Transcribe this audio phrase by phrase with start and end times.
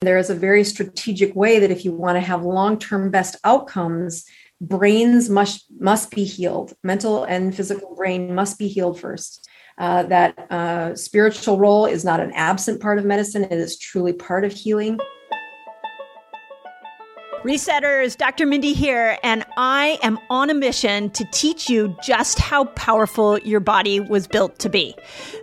[0.00, 3.36] There is a very strategic way that if you want to have long term best
[3.42, 4.24] outcomes,
[4.60, 6.72] brains must must be healed.
[6.84, 9.48] Mental and physical brain must be healed first.
[9.76, 13.44] Uh, that uh, spiritual role is not an absent part of medicine.
[13.44, 14.98] It is truly part of healing
[17.44, 18.46] Resetters, Dr.
[18.46, 23.60] Mindy here, and I am on a mission to teach you just how powerful your
[23.60, 24.96] body was built to be.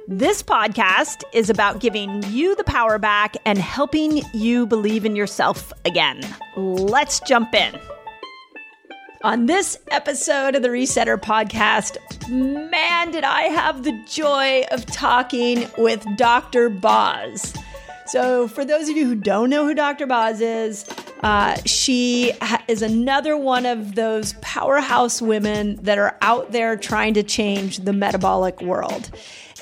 [0.05, 5.71] This podcast is about giving you the power back and helping you believe in yourself
[5.85, 6.19] again.
[6.57, 7.79] Let's jump in.
[9.23, 11.97] On this episode of the Resetter podcast,
[12.29, 16.69] man, did I have the joy of talking with Dr.
[16.69, 17.53] Boz.
[18.05, 20.05] So, for those of you who don't know who Dr.
[20.05, 20.85] Boz is,
[21.25, 27.15] uh, she ha- is another one of those powerhouse women that are out there trying
[27.15, 29.09] to change the metabolic world.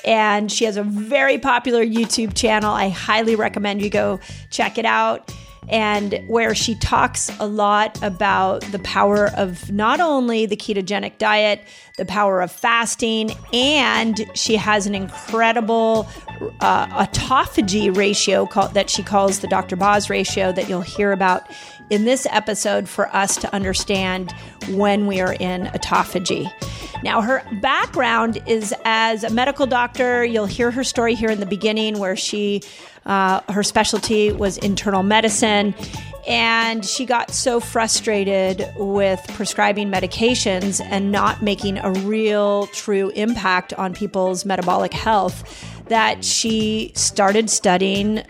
[0.04, 2.70] And she has a very popular YouTube channel.
[2.70, 5.32] I highly recommend you go check it out
[5.68, 11.62] and where she talks a lot about the power of not only the ketogenic diet,
[11.96, 16.08] the power of fasting, and she has an incredible
[16.60, 19.76] uh, autophagy ratio called, that she calls the Dr.
[19.76, 21.50] Boz ratio that you'll hear about
[21.90, 24.32] in this episode for us to understand
[24.70, 26.50] when we are in autophagy.
[27.02, 30.24] Now, her background is as a medical doctor.
[30.24, 32.62] You'll hear her story here in the beginning where she
[33.06, 35.74] uh, her specialty was internal medicine.
[36.26, 43.74] And she got so frustrated with prescribing medications and not making a real, true impact
[43.74, 45.44] on people's metabolic health
[45.88, 48.22] that she started studying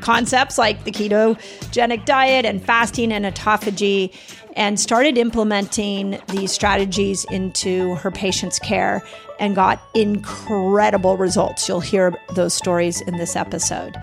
[0.00, 4.14] concepts like the ketogenic diet and fasting and autophagy
[4.56, 9.02] and started implementing these strategies into her patients' care
[9.38, 11.68] and got incredible results.
[11.68, 13.96] You'll hear those stories in this episode.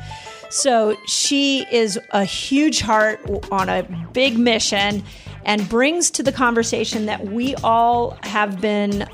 [0.49, 3.21] So she is a huge heart
[3.51, 5.03] on a big mission
[5.45, 9.07] and brings to the conversation that we all have been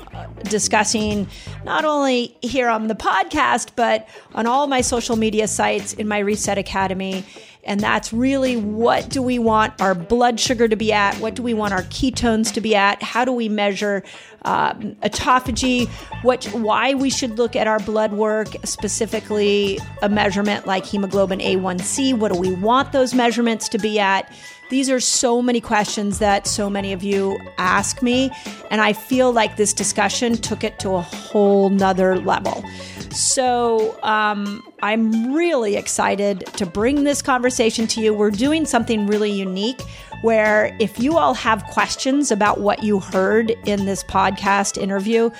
[0.44, 1.28] discussing
[1.64, 6.18] not only here on the podcast, but on all my social media sites in my
[6.18, 7.24] Reset Academy
[7.64, 11.16] and that's really what do we want our blood sugar to be at?
[11.16, 13.02] What do we want our ketones to be at?
[13.02, 14.02] How do we measure
[14.42, 15.88] uh, autophagy?
[16.22, 22.18] What, why we should look at our blood work, specifically a measurement like hemoglobin A1C?
[22.18, 24.32] What do we want those measurements to be at?
[24.70, 28.30] These are so many questions that so many of you ask me,
[28.70, 32.62] and I feel like this discussion took it to a whole nother level.
[33.10, 38.12] So um, I'm really excited to bring this conversation to you.
[38.12, 39.80] We're doing something really unique
[40.22, 45.30] where if you all have questions about what you heard in this podcast interview,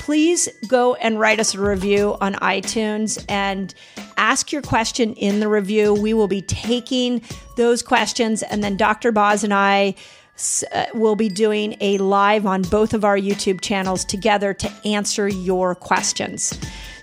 [0.00, 3.74] please go and write us a review on iTunes and
[4.16, 5.94] ask your question in the review.
[5.94, 7.22] We will be taking
[7.56, 9.12] those questions, and then Dr.
[9.12, 9.94] Boz and I
[10.72, 15.28] uh, will be doing a live on both of our YouTube channels together to answer
[15.28, 16.58] your questions.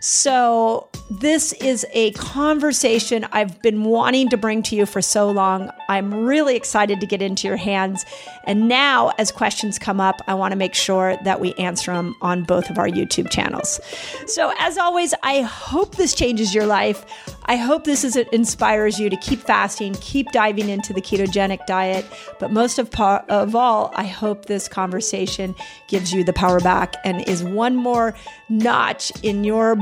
[0.06, 5.72] So, this is a conversation I've been wanting to bring to you for so long.
[5.88, 8.04] I'm really excited to get into your hands.
[8.44, 12.18] And now, as questions come up, I want to make sure that we answer them
[12.22, 13.80] on both of our YouTube channels.
[14.28, 17.06] So, as always, I hope this changes your life.
[17.46, 22.06] I hope this is, inspires you to keep fasting, keep diving into the ketogenic diet.
[22.40, 25.56] But most of, of all, I hope this conversation
[25.88, 28.16] gives you the power back and is one more
[28.60, 29.76] notch in your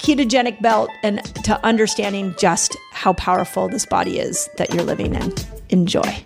[0.00, 5.32] ketogenic belt and to understanding just how powerful this body is that you're living in.
[5.68, 6.24] Enjoy.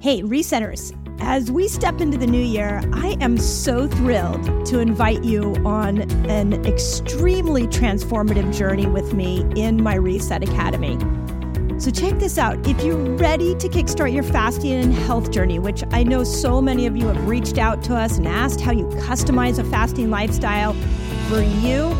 [0.00, 0.94] Hey, resetters.
[1.20, 6.02] As we step into the new year, I am so thrilled to invite you on
[6.30, 10.96] an extremely transformative journey with me in my Reset Academy.
[11.78, 12.66] So, check this out.
[12.66, 16.86] If you're ready to kickstart your fasting and health journey, which I know so many
[16.86, 20.72] of you have reached out to us and asked how you customize a fasting lifestyle
[21.28, 21.94] for you,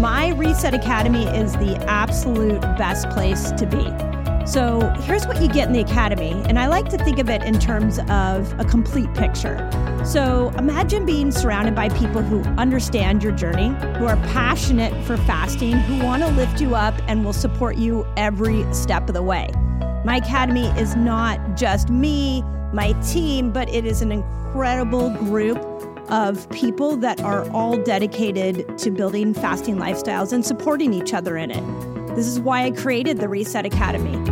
[0.00, 3.84] my Reset Academy is the absolute best place to be.
[4.44, 7.42] So here's what you get in the academy, and I like to think of it
[7.44, 9.56] in terms of a complete picture.
[10.04, 13.68] So imagine being surrounded by people who understand your journey,
[13.98, 18.04] who are passionate for fasting, who want to lift you up and will support you
[18.16, 19.48] every step of the way.
[20.04, 25.58] My academy is not just me, my team, but it is an incredible group
[26.10, 31.52] of people that are all dedicated to building fasting lifestyles and supporting each other in
[31.52, 32.16] it.
[32.16, 34.31] This is why I created the Reset Academy.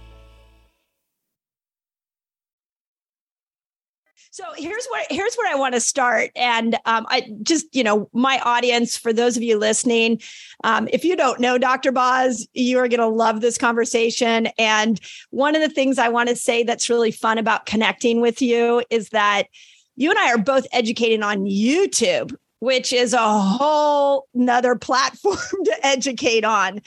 [4.33, 8.09] So here's where here's where I want to start, and um, I just you know
[8.13, 10.21] my audience for those of you listening,
[10.63, 11.91] um, if you don't know Dr.
[11.91, 14.47] Boz, you are going to love this conversation.
[14.57, 15.01] And
[15.31, 18.81] one of the things I want to say that's really fun about connecting with you
[18.89, 19.47] is that
[19.97, 25.35] you and I are both educated on YouTube, which is a whole nother platform
[25.65, 26.79] to educate on.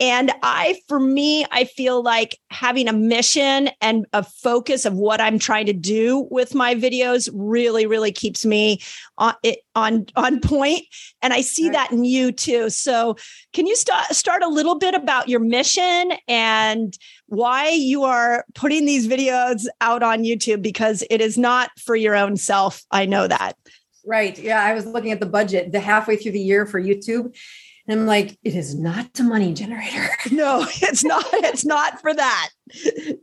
[0.00, 5.20] And I, for me, I feel like having a mission and a focus of what
[5.20, 8.80] I'm trying to do with my videos really, really keeps me
[9.18, 9.34] on
[9.76, 10.82] on on point.
[11.22, 12.70] And I see that in you too.
[12.70, 13.16] So,
[13.52, 18.86] can you start start a little bit about your mission and why you are putting
[18.86, 20.60] these videos out on YouTube?
[20.60, 22.82] Because it is not for your own self.
[22.90, 23.56] I know that.
[24.04, 24.36] Right.
[24.38, 24.62] Yeah.
[24.62, 27.34] I was looking at the budget the halfway through the year for YouTube
[27.86, 30.08] and I'm like, it is not a money generator.
[30.30, 31.24] no, it's not.
[31.32, 32.50] It's not for that.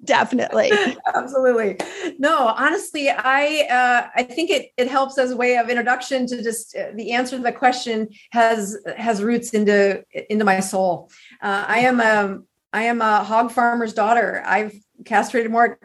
[0.04, 0.72] Definitely.
[1.16, 1.78] Absolutely.
[2.20, 6.44] No, honestly, I uh, I think it it helps as a way of introduction to
[6.44, 11.10] just uh, the answer to the question has has roots into into my soul.
[11.42, 12.40] Uh, I am a
[12.72, 14.44] I am a hog farmer's daughter.
[14.46, 14.76] I've
[15.06, 15.80] castrated more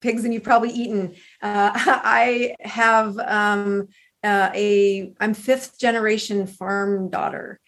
[0.00, 1.14] pigs than you've probably eaten.
[1.42, 3.88] Uh, I have um,
[4.22, 7.60] uh, a I'm fifth generation farm daughter.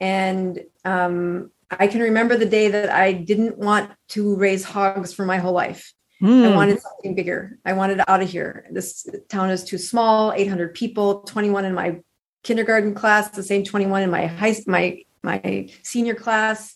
[0.00, 5.24] And um, I can remember the day that I didn't want to raise hogs for
[5.24, 5.92] my whole life.
[6.22, 6.44] Mm.
[6.44, 6.54] I hmm.
[6.54, 7.58] wanted something bigger.
[7.64, 8.66] I wanted out of here.
[8.70, 12.00] This town is too small, 800 people, 21 in my
[12.42, 16.74] kindergarten class, the same 21 in my high my my senior class.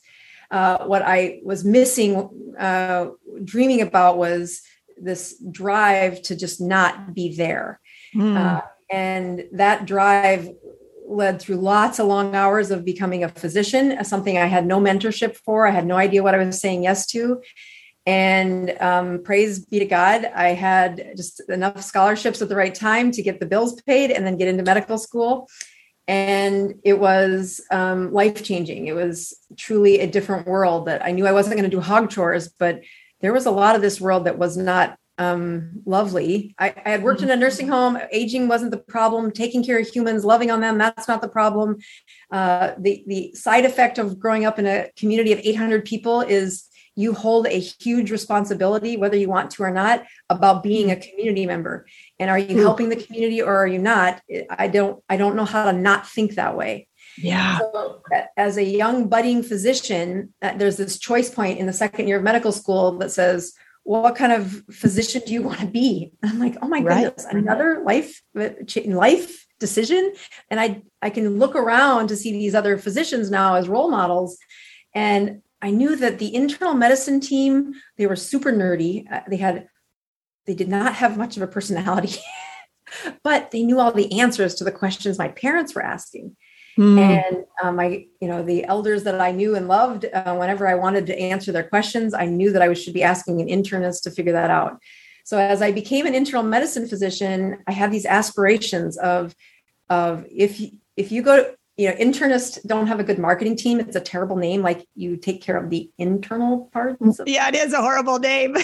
[0.51, 3.09] Uh, what I was missing, uh,
[3.43, 4.63] dreaming about was
[4.97, 7.81] this drive to just not be there.
[8.15, 8.37] Mm.
[8.37, 10.49] Uh, and that drive
[11.07, 15.37] led through lots of long hours of becoming a physician, something I had no mentorship
[15.37, 15.67] for.
[15.67, 17.43] I had no idea what I was saying yes to.
[18.07, 23.11] And um, praise be to God, I had just enough scholarships at the right time
[23.13, 25.49] to get the bills paid and then get into medical school.
[26.07, 28.89] And it was um, life changing.
[28.89, 32.11] It was truly a different world that I knew I wasn't going to do hog
[32.11, 32.83] chores, but
[33.21, 36.55] there was a lot of this world that was not um, lovely.
[36.59, 37.99] I, I, had worked in a nursing home.
[38.11, 39.31] Aging wasn't the problem.
[39.31, 41.77] Taking care of humans, loving on them, that's not the problem.
[42.31, 46.69] Uh, the the side effect of growing up in a community of 800 people is
[46.97, 51.45] you hold a huge responsibility, whether you want to or not, about being a community
[51.47, 51.87] member.
[52.19, 54.21] And are you helping the community or are you not?
[54.51, 55.03] I don't.
[55.09, 56.89] I don't know how to not think that way.
[57.17, 57.59] Yeah.
[57.59, 58.03] So,
[58.37, 62.25] as a young budding physician, uh, there's this choice point in the second year of
[62.25, 63.53] medical school that says
[63.85, 66.13] what kind of physician do you want to be?
[66.23, 67.05] And I'm like, oh my right.
[67.05, 70.13] goodness, another life life decision.
[70.51, 74.39] And I I can look around to see these other physicians now as role models.
[74.95, 79.11] And I knew that the internal medicine team, they were super nerdy.
[79.11, 79.69] Uh, they had
[80.47, 82.19] they did not have much of a personality,
[83.23, 86.37] but they knew all the answers to the questions my parents were asking.
[86.79, 86.99] Mm.
[86.99, 90.75] And um, I, you know, the elders that I knew and loved, uh, whenever I
[90.75, 94.11] wanted to answer their questions, I knew that I should be asking an internist to
[94.11, 94.81] figure that out.
[95.25, 99.35] So as I became an internal medicine physician, I had these aspirations of,
[99.89, 100.61] of if
[100.97, 103.81] if you go to, you know, internists don't have a good marketing team.
[103.81, 104.63] It's a terrible name.
[104.63, 107.21] Like you take care of the internal parts.
[107.27, 108.57] Yeah, it is a horrible name.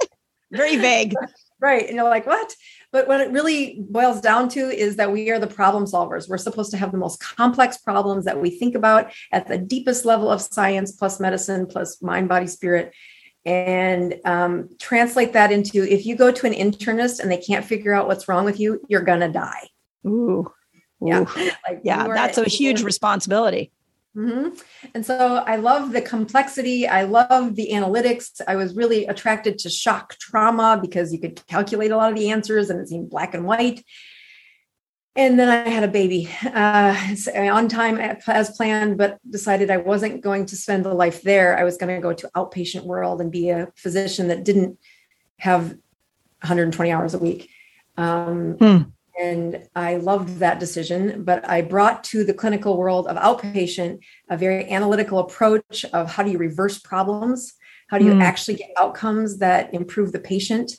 [0.52, 1.14] Very vague.
[1.60, 1.86] right.
[1.86, 2.54] And you're like, what?
[2.94, 6.28] But what it really boils down to is that we are the problem solvers.
[6.28, 10.04] We're supposed to have the most complex problems that we think about at the deepest
[10.04, 12.94] level of science, plus medicine, plus mind, body, spirit.
[13.44, 17.92] And um, translate that into if you go to an internist and they can't figure
[17.92, 19.68] out what's wrong with you, you're going to die.
[20.06, 20.52] Ooh.
[21.00, 21.24] Yeah.
[21.68, 22.06] Like yeah.
[22.06, 23.72] That's a huge responsibility.
[24.16, 24.50] Mm-hmm.
[24.94, 26.86] And so I love the complexity.
[26.86, 28.40] I love the analytics.
[28.46, 32.30] I was really attracted to shock trauma because you could calculate a lot of the
[32.30, 33.84] answers and it seemed black and white.
[35.16, 36.96] And then I had a baby uh,
[37.36, 41.56] on time as planned, but decided I wasn't going to spend the life there.
[41.56, 44.78] I was going to go to outpatient world and be a physician that didn't
[45.38, 45.68] have
[46.40, 47.48] 120 hours a week.
[47.96, 48.82] Um, hmm.
[49.20, 54.36] And I loved that decision, but I brought to the clinical world of outpatient a
[54.36, 57.54] very analytical approach of how do you reverse problems?
[57.88, 58.22] How do you mm.
[58.22, 60.72] actually get outcomes that improve the patient?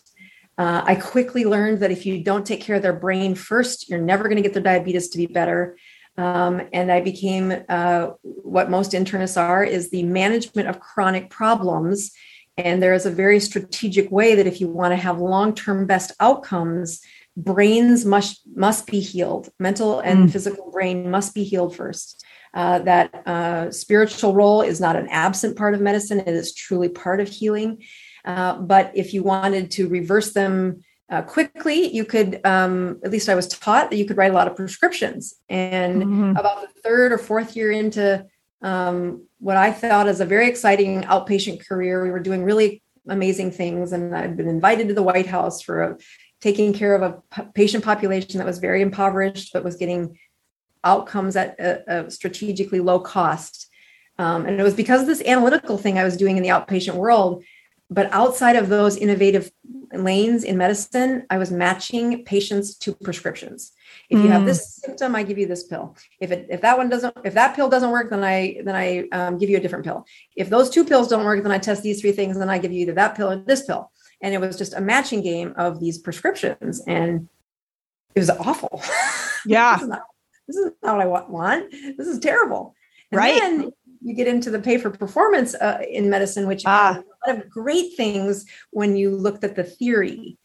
[0.57, 4.01] Uh, I quickly learned that if you don't take care of their brain first, you're
[4.01, 5.77] never going to get their diabetes to be better.
[6.17, 12.11] Um, and I became uh, what most internists are is the management of chronic problems.
[12.57, 16.13] And there is a very strategic way that if you want to have long-term best
[16.21, 17.01] outcomes,
[17.37, 19.49] brains must must be healed.
[19.59, 20.31] Mental and mm.
[20.31, 22.23] physical brain must be healed first.
[22.53, 26.21] Uh, that uh, spiritual role is not an absent part of medicine.
[26.21, 27.83] It is truly part of healing.
[28.23, 33.29] Uh, but if you wanted to reverse them uh, quickly you could um, at least
[33.29, 35.35] i was taught that you could write a lot of prescriptions.
[35.49, 36.35] And mm-hmm.
[36.35, 38.25] about the third or fourth year into
[38.61, 43.51] um, what i thought is a very exciting outpatient career we were doing really amazing
[43.51, 43.91] things.
[43.91, 45.97] And i'd been invited to the white house for a
[46.45, 50.15] taking care of a patient population that was very impoverished but was getting
[50.83, 51.71] outcomes at a,
[52.05, 53.67] a strategically low cost.
[54.19, 56.93] Um, and it was because of this analytical thing I was doing in the outpatient
[56.93, 57.43] world.
[57.89, 59.51] But outside of those innovative
[59.91, 63.71] lanes in medicine, I was matching patients to prescriptions.
[64.11, 64.31] If you mm.
[64.31, 65.95] have this symptom, I give you this pill.
[66.19, 69.07] If it if that one doesn't if that pill doesn't work, then I then I
[69.11, 70.05] um, give you a different pill.
[70.35, 72.59] If those two pills don't work, then I test these three things, and then I
[72.59, 75.53] give you either that pill or this pill and it was just a matching game
[75.57, 76.81] of these prescriptions.
[76.87, 77.29] And
[78.13, 78.81] it was awful.
[79.47, 79.75] Yeah.
[79.75, 80.01] This, is not,
[80.47, 81.69] this, is not, what i want.
[81.69, 82.73] This is terrible.
[83.11, 83.39] And right.
[83.39, 86.99] then you get into the pay for performance uh, in medicine which ah.
[87.25, 90.39] a lot of great things when you looked at the theory.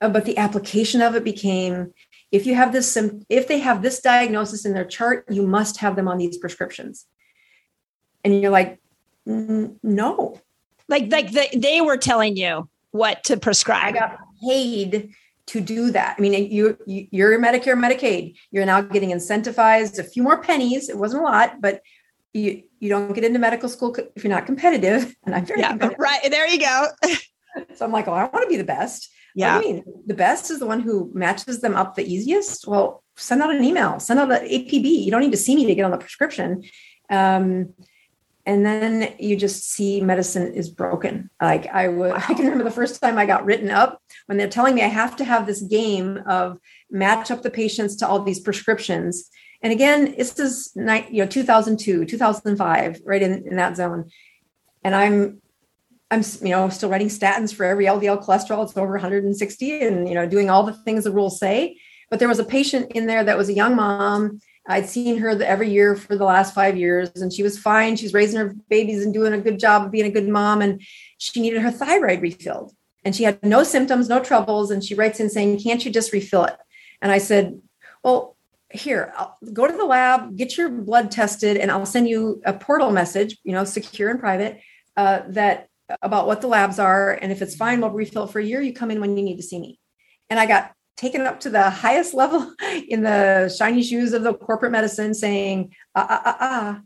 [0.00, 1.92] Uh, but the application of it became
[2.32, 2.96] if you have this
[3.28, 7.06] if they have this diagnosis in their chart you must have them on these prescriptions.
[8.24, 8.80] And you're like
[9.24, 10.40] no.
[10.88, 12.68] Like like the, they were telling you
[12.98, 13.94] what to prescribe.
[13.94, 15.14] I got paid
[15.46, 16.16] to do that.
[16.18, 18.36] I mean, you, you are Medicare, Medicaid.
[18.50, 20.88] You're now getting incentivized a few more pennies.
[20.88, 21.80] It wasn't a lot, but
[22.34, 25.16] you you don't get into medical school if you're not competitive.
[25.24, 26.20] And I'm very yeah, right.
[26.30, 26.86] There you go.
[27.74, 29.10] so I'm like, well, I want to be the best.
[29.34, 29.56] Yeah.
[29.56, 32.66] I mean, the best is the one who matches them up the easiest.
[32.66, 35.04] Well, send out an email, send out an APB.
[35.04, 36.62] You don't need to see me to get on the prescription.
[37.10, 37.74] Um,
[38.48, 41.28] and then you just see medicine is broken.
[41.40, 44.48] Like i would i can remember the first time i got written up when they're
[44.48, 46.58] telling me i have to have this game of
[46.90, 49.30] match up the patients to all these prescriptions.
[49.62, 54.10] And again this is you know 2002 2005 right in, in that zone.
[54.82, 55.42] And i'm
[56.10, 58.64] i'm you know still writing statins for every ldl cholesterol.
[58.64, 61.76] It's over 160 and you know doing all the things the rules say.
[62.10, 65.30] But there was a patient in there that was a young mom I'd seen her
[65.42, 67.96] every year for the last five years, and she was fine.
[67.96, 70.60] She's raising her babies and doing a good job of being a good mom.
[70.60, 70.82] And
[71.16, 72.72] she needed her thyroid refilled,
[73.04, 74.70] and she had no symptoms, no troubles.
[74.70, 76.56] And she writes in saying, "Can't you just refill it?"
[77.00, 77.60] And I said,
[78.04, 78.36] "Well,
[78.70, 82.52] here, I'll go to the lab, get your blood tested, and I'll send you a
[82.52, 84.60] portal message, you know, secure and private,
[84.96, 85.68] uh, that
[86.02, 88.60] about what the labs are, and if it's fine, we'll refill for a year.
[88.60, 89.80] You come in when you need to see me."
[90.28, 92.52] And I got taken up to the highest level
[92.88, 96.80] in the shiny shoes of the corporate medicine saying, ah, ah, ah, ah.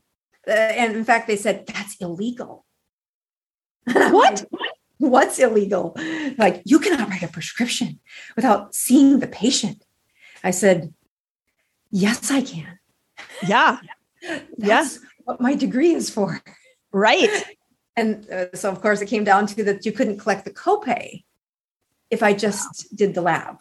[0.47, 2.65] Uh, and in fact, they said, that's illegal.
[3.95, 4.45] What?
[4.99, 5.97] What's illegal?
[6.39, 7.99] Like, you cannot write a prescription
[8.37, 9.85] without seeing the patient.
[10.45, 10.95] I said,
[11.91, 12.79] yes, I can.
[13.45, 13.79] Yeah.
[14.57, 15.09] That's yeah.
[15.25, 16.41] what my degree is for.
[16.93, 17.45] Right.
[17.97, 21.25] And uh, so, of course, it came down to that you couldn't collect the copay
[22.09, 23.61] if I just did the lab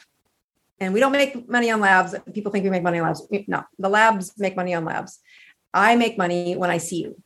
[0.81, 2.15] and we don't make money on labs.
[2.33, 3.25] People think we make money on labs.
[3.47, 5.19] No, the labs make money on labs.
[5.73, 7.21] I make money when I see you.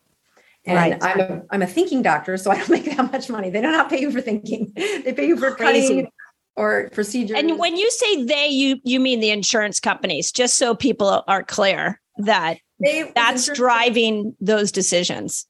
[0.65, 1.03] And right.
[1.03, 3.49] I'm a, I'm a thinking doctor, so I don't make that much money.
[3.49, 4.73] They do not pay you for thinking.
[4.75, 5.87] They pay you for Crazy.
[5.87, 6.11] cutting
[6.57, 7.39] or procedures.
[7.39, 11.43] And when you say they, you you mean the insurance companies, just so people are
[11.43, 15.47] clear that they, that's driving those decisions.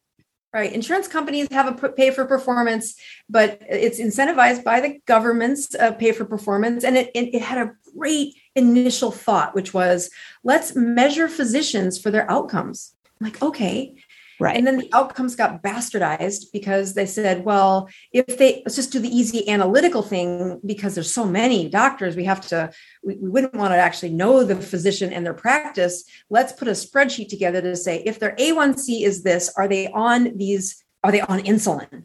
[0.53, 0.71] Right.
[0.71, 2.95] Insurance companies have a pay for performance,
[3.27, 6.85] but it's incentivized by the government's uh, pay for performance.
[6.85, 10.09] And it, it, it had a great initial thought, which was
[10.43, 12.93] let's measure physicians for their outcomes.
[13.19, 13.95] I'm like, okay.
[14.37, 14.57] Right.
[14.57, 18.99] And then the outcomes got bastardized because they said, well, if they let's just do
[18.99, 22.69] the easy analytical thing because there's so many doctors, we have to,
[23.01, 26.03] we, we wouldn't want to actually know the physician and their practice.
[26.29, 30.35] Let's put a spreadsheet together to say if their A1C is this, are they on
[30.37, 32.03] these, are they on insulin?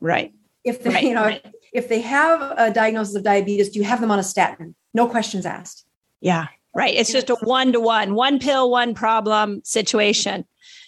[0.00, 0.32] Right.
[0.64, 1.46] If they, Right, you know, right.
[1.72, 4.74] If they have a diagnosis of diabetes, do you have them on a statin?
[4.94, 5.84] No questions asked.
[6.20, 6.46] Yeah.
[6.74, 6.94] Right.
[6.94, 10.44] It's just a one to one, one pill, one problem situation.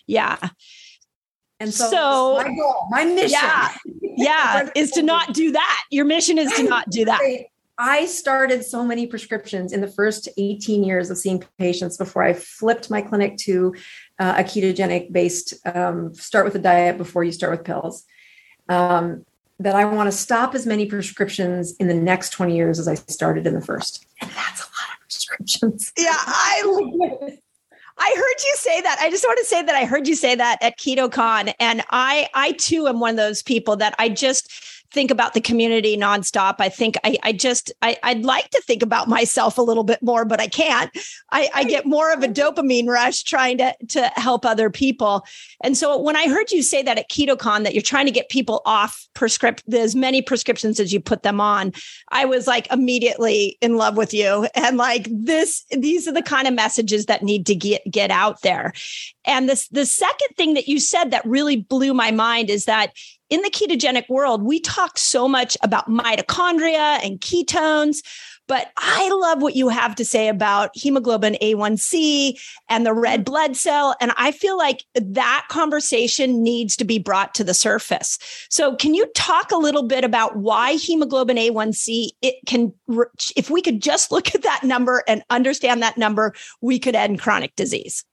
[0.07, 0.39] Yeah.
[1.59, 3.31] And so, So- my goal, my mission.
[3.31, 3.75] Yeah.
[4.17, 4.69] Yeah.
[4.75, 5.85] is to not do that.
[5.91, 7.21] Your mission is to not do that.
[7.83, 12.35] I started so many prescriptions in the first 18 years of seeing patients before I
[12.35, 13.75] flipped my clinic to
[14.19, 18.05] uh, a ketogenic based um, start with a diet before you start with pills.
[18.69, 19.25] Um,
[19.61, 22.95] that I want to stop as many prescriptions in the next 20 years as I
[22.95, 24.07] started in the first.
[24.21, 25.93] And that's a lot of prescriptions.
[25.99, 26.09] Yeah.
[26.13, 27.39] I
[28.03, 28.99] I heard you say that.
[29.01, 32.29] I just want to say that I heard you say that at KetoCon, and I,
[32.33, 34.51] I too am one of those people that I just
[34.93, 36.57] think about the community nonstop.
[36.59, 40.03] I think I, I just, I, I'd like to think about myself a little bit
[40.03, 40.91] more, but I can't.
[41.31, 45.25] I, I get more of a dopamine rush trying to to help other people.
[45.63, 48.29] And so when I heard you say that at KetoCon that you're trying to get
[48.29, 51.73] people off prescript as many prescriptions as you put them on,
[52.11, 54.49] I was like immediately in love with you.
[54.55, 58.43] And like this, these are the kind of messages that need to get get out
[58.43, 58.73] there.
[59.25, 62.93] And this the second thing that you said that really blew my mind is that
[63.31, 68.03] in the ketogenic world, we talk so much about mitochondria and ketones.
[68.49, 72.37] But I love what you have to say about hemoglobin A1C
[72.69, 73.95] and the red blood cell.
[74.01, 78.19] And I feel like that conversation needs to be brought to the surface.
[78.51, 82.75] So, can you talk a little bit about why hemoglobin A1C it can,
[83.37, 87.21] if we could just look at that number and understand that number, we could end
[87.21, 88.05] chronic disease?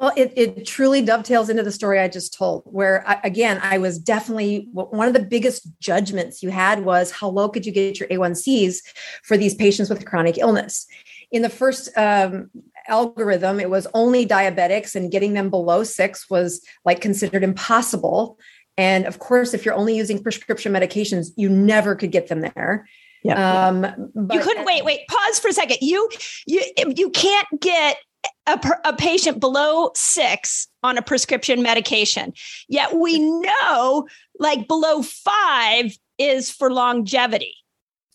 [0.00, 3.76] Well, it, it truly dovetails into the story I just told, where I, again, I
[3.76, 8.00] was definitely one of the biggest judgments you had was how low could you get
[8.00, 8.78] your A1Cs
[9.22, 10.86] for these patients with chronic illness?
[11.30, 12.50] In the first um,
[12.88, 18.38] algorithm, it was only diabetics, and getting them below six was like considered impossible.
[18.78, 22.88] And of course, if you're only using prescription medications, you never could get them there.
[23.22, 23.66] Yeah.
[23.66, 25.76] Um, but, you couldn't wait, wait, pause for a second.
[25.82, 26.08] You
[26.46, 26.64] you
[26.96, 27.98] you can't get
[28.46, 32.32] a, a, patient below six on a prescription medication.
[32.68, 37.54] Yet we know like below five is for longevity.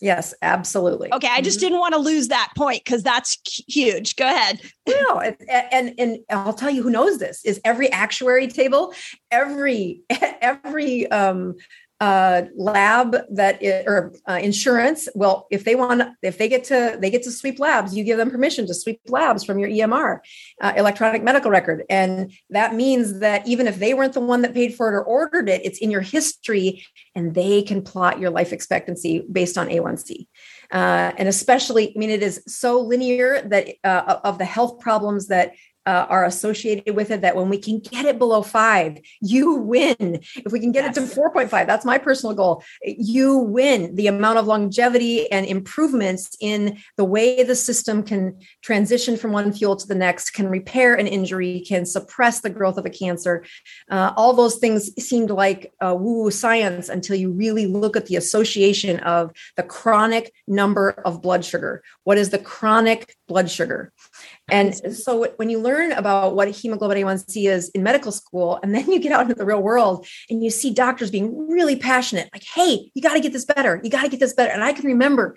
[0.02, 1.12] Yes, absolutely.
[1.13, 1.68] Okay, I just mm-hmm.
[1.68, 4.18] didn't want to lose that point because that's huge.
[4.18, 4.60] Go ahead.
[4.88, 8.94] No, and, and and I'll tell you who knows this is every actuary table,
[9.32, 10.02] every
[10.41, 11.56] every um
[12.02, 16.98] uh, lab that is, or uh, insurance well if they want if they get to
[17.00, 20.20] they get to sweep labs you give them permission to sweep labs from your emr
[20.62, 21.84] uh, electronic medical record.
[21.90, 25.04] And that means that even if they weren't the one that paid for it or
[25.04, 29.68] ordered it it's in your history and they can plot your life expectancy based on
[29.68, 30.28] a1c
[30.72, 35.28] uh, and especially i mean it is so linear that uh, of the health problems
[35.28, 35.54] that
[35.86, 40.19] uh, are associated with it that when we can get it below five, you win.
[40.36, 40.98] If we can get yes.
[40.98, 42.63] it to 4.5, that's my personal goal.
[42.84, 49.17] You win the amount of longevity and improvements in the way the system can transition
[49.17, 52.86] from one fuel to the next, can repair an injury, can suppress the growth of
[52.86, 53.45] a cancer.
[53.89, 58.15] Uh, all those things seemed like uh, woo science until you really look at the
[58.15, 61.84] association of the chronic number of blood sugar.
[62.04, 63.91] What is the chronic blood sugar?
[64.50, 68.92] And so when you learn about what hemoglobin A1C is in medical school, and then
[68.92, 72.44] you get out into the real world and you see doctors being really passionate, like,
[72.44, 73.82] hey, you got to get this better.
[73.84, 74.52] You got to get this better.
[74.52, 75.36] And I can remember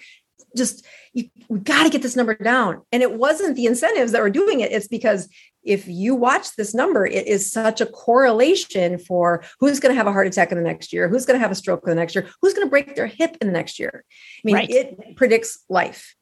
[0.57, 2.83] just, you, we got to get this number down.
[2.93, 4.73] And it wasn't the incentives that were doing it.
[4.73, 5.29] It's because
[5.63, 10.07] if you watch this number, it is such a correlation for who's going to have
[10.07, 11.97] a heart attack in the next year, who's going to have a stroke in the
[11.97, 14.05] next year, who's going to break their hip in the next year.
[14.05, 14.71] I mean, right.
[14.71, 16.15] it predicts life.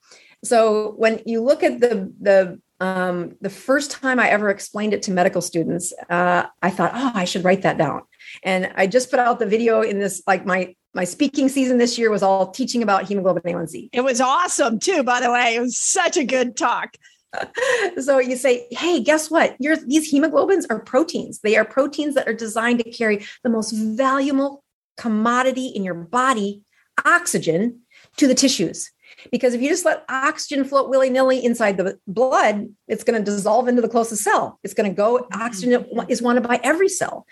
[0.44, 5.02] So when you look at the the um, the first time I ever explained it
[5.02, 8.02] to medical students, uh, I thought, oh, I should write that down.
[8.42, 11.98] And I just put out the video in this, like my my speaking season this
[11.98, 13.90] year was all teaching about hemoglobin A1C.
[13.92, 15.54] It was awesome too, by the way.
[15.54, 16.96] It was such a good talk.
[18.00, 19.56] so you say, hey, guess what?
[19.58, 21.40] Your, these hemoglobins are proteins.
[21.40, 24.64] They are proteins that are designed to carry the most valuable
[24.96, 26.62] commodity in your body,
[27.04, 27.80] oxygen,
[28.16, 28.90] to the tissues.
[29.30, 33.24] Because if you just let oxygen float willy nilly inside the blood, it's going to
[33.24, 34.58] dissolve into the closest cell.
[34.62, 35.42] It's going to go, mm-hmm.
[35.42, 37.26] oxygen is wanted by every cell,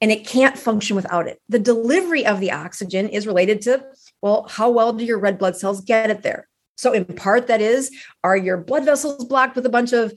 [0.00, 1.40] and it can't function without it.
[1.48, 3.84] The delivery of the oxygen is related to,
[4.22, 6.48] well, how well do your red blood cells get it there?
[6.76, 7.90] So, in part, that is,
[8.24, 10.12] are your blood vessels blocked with a bunch of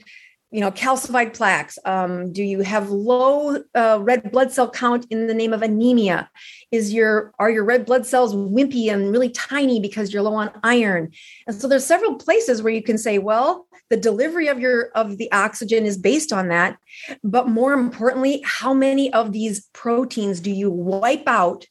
[0.52, 5.28] you know calcified plaques um, do you have low uh, red blood cell count in
[5.28, 6.30] the name of anemia
[6.72, 10.50] is your are your red blood cells wimpy and really tiny because you're low on
[10.64, 11.12] iron
[11.48, 15.18] and so there's several places where you can say well the delivery of your of
[15.18, 16.78] the oxygen is based on that
[17.24, 21.66] but more importantly how many of these proteins do you wipe out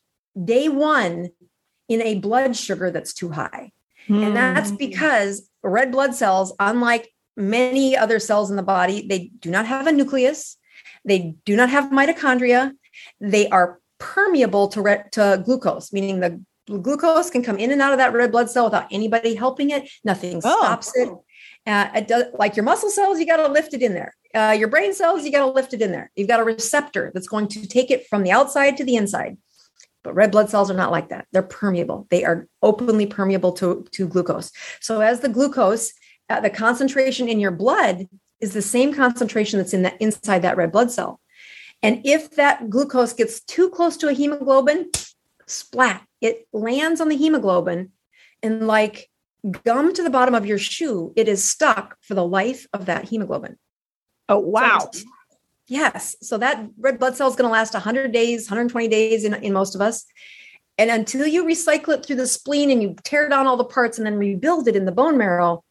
[0.44, 1.28] day one
[1.88, 3.70] in a blood sugar that's too high
[4.08, 4.22] mm.
[4.22, 4.76] and that's hmm.
[4.76, 9.86] because red blood cells unlike many other cells in the body, they do not have
[9.86, 10.56] a nucleus,
[11.04, 12.72] they do not have mitochondria,
[13.20, 17.92] they are permeable to, re- to glucose, meaning the glucose can come in and out
[17.92, 19.88] of that red blood cell without anybody helping it.
[20.04, 20.58] Nothing oh.
[20.58, 21.08] stops it.
[21.66, 24.14] Uh, it does, like your muscle cells, you got to lift it in there.
[24.34, 26.10] Uh, your brain cells, you got to lift it in there.
[26.14, 29.36] You've got a receptor that's going to take it from the outside to the inside.
[30.04, 31.26] But red blood cells are not like that.
[31.32, 32.06] They're permeable.
[32.10, 34.52] They are openly permeable to, to glucose.
[34.80, 35.92] So as the glucose
[36.28, 38.08] uh, the concentration in your blood
[38.40, 41.20] is the same concentration that's in that inside that red blood cell.
[41.82, 44.90] And if that glucose gets too close to a hemoglobin,
[45.46, 47.92] splat, it lands on the hemoglobin
[48.42, 49.08] and like
[49.64, 53.08] gum to the bottom of your shoe, it is stuck for the life of that
[53.08, 53.56] hemoglobin.
[54.28, 54.88] Oh, wow.
[54.92, 55.02] So,
[55.68, 56.16] yes.
[56.22, 59.52] So that red blood cell is going to last 100 days, 120 days in, in
[59.52, 60.04] most of us.
[60.78, 63.98] And until you recycle it through the spleen and you tear down all the parts
[63.98, 65.64] and then rebuild it in the bone marrow,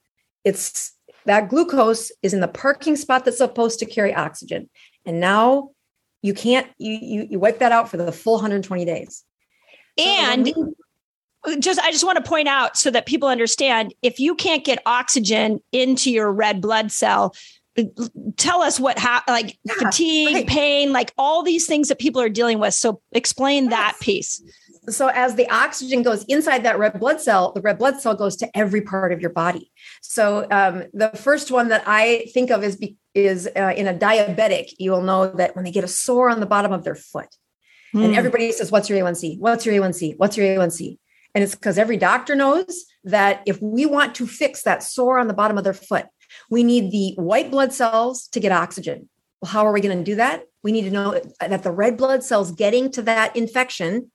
[0.45, 0.93] it's
[1.25, 4.69] that glucose is in the parking spot that's supposed to carry oxygen.
[5.05, 5.71] And now
[6.21, 9.23] you can't, you, you, you wipe that out for the full 120 days.
[9.97, 10.73] And so
[11.59, 14.81] just I just want to point out so that people understand if you can't get
[14.85, 17.35] oxygen into your red blood cell,
[18.37, 20.47] tell us what ha- like yeah, fatigue, right.
[20.47, 22.73] pain, like all these things that people are dealing with.
[22.73, 23.71] So explain yes.
[23.71, 24.41] that piece
[24.89, 28.35] so as the oxygen goes inside that red blood cell the red blood cell goes
[28.37, 29.71] to every part of your body.
[30.01, 32.79] So um, the first one that i think of is
[33.13, 36.39] is uh, in a diabetic you will know that when they get a sore on
[36.39, 37.29] the bottom of their foot
[37.93, 38.03] mm.
[38.03, 38.17] and hmm.
[38.17, 40.97] everybody says what's your a1c what's your a1c what's your a1c
[41.33, 45.27] and it's because every doctor knows that if we want to fix that sore on
[45.27, 46.05] the bottom of their foot
[46.49, 49.09] we need the white blood cells to get oxygen.
[49.41, 50.43] Well how are we going to do that?
[50.63, 54.11] We need to know that the red blood cells getting to that infection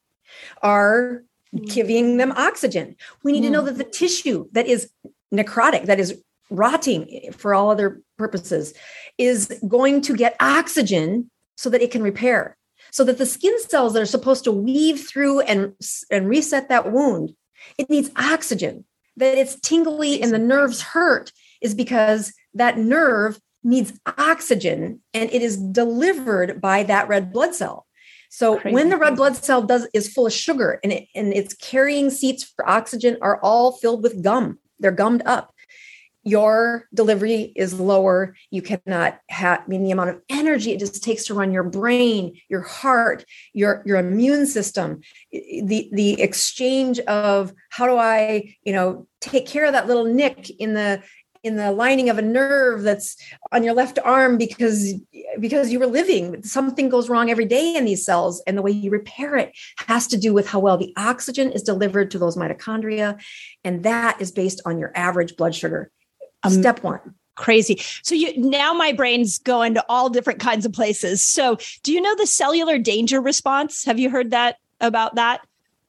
[0.62, 1.22] are
[1.54, 1.72] mm.
[1.72, 2.96] giving them oxygen.
[3.22, 3.66] We need to know mm.
[3.66, 4.90] that the tissue that is
[5.32, 8.74] necrotic, that is rotting for all other purposes,
[9.18, 12.56] is going to get oxygen so that it can repair.
[12.92, 15.74] So that the skin cells that are supposed to weave through and,
[16.10, 17.34] and reset that wound,
[17.78, 18.84] it needs oxygen.
[19.16, 25.42] That it's tingly and the nerves hurt is because that nerve needs oxygen and it
[25.42, 27.86] is delivered by that red blood cell.
[28.30, 28.74] So Crazy.
[28.74, 32.10] when the red blood cell does is full of sugar and it, and its carrying
[32.10, 34.58] seats for oxygen are all filled with gum.
[34.78, 35.52] They're gummed up.
[36.22, 38.36] Your delivery is lower.
[38.50, 41.64] You cannot have I mean the amount of energy it just takes to run your
[41.64, 45.00] brain, your heart, your your immune system,
[45.32, 50.50] the the exchange of how do I, you know, take care of that little nick
[50.50, 51.02] in the
[51.42, 53.16] in the lining of a nerve that's
[53.52, 54.94] on your left arm because
[55.38, 58.70] because you were living something goes wrong every day in these cells and the way
[58.70, 59.52] you repair it
[59.86, 63.20] has to do with how well the oxygen is delivered to those mitochondria
[63.64, 65.90] and that is based on your average blood sugar
[66.42, 67.80] um, step 1 crazy.
[68.02, 71.24] So you now my brain's going to all different kinds of places.
[71.24, 73.84] So do you know the cellular danger response?
[73.84, 75.40] Have you heard that about that?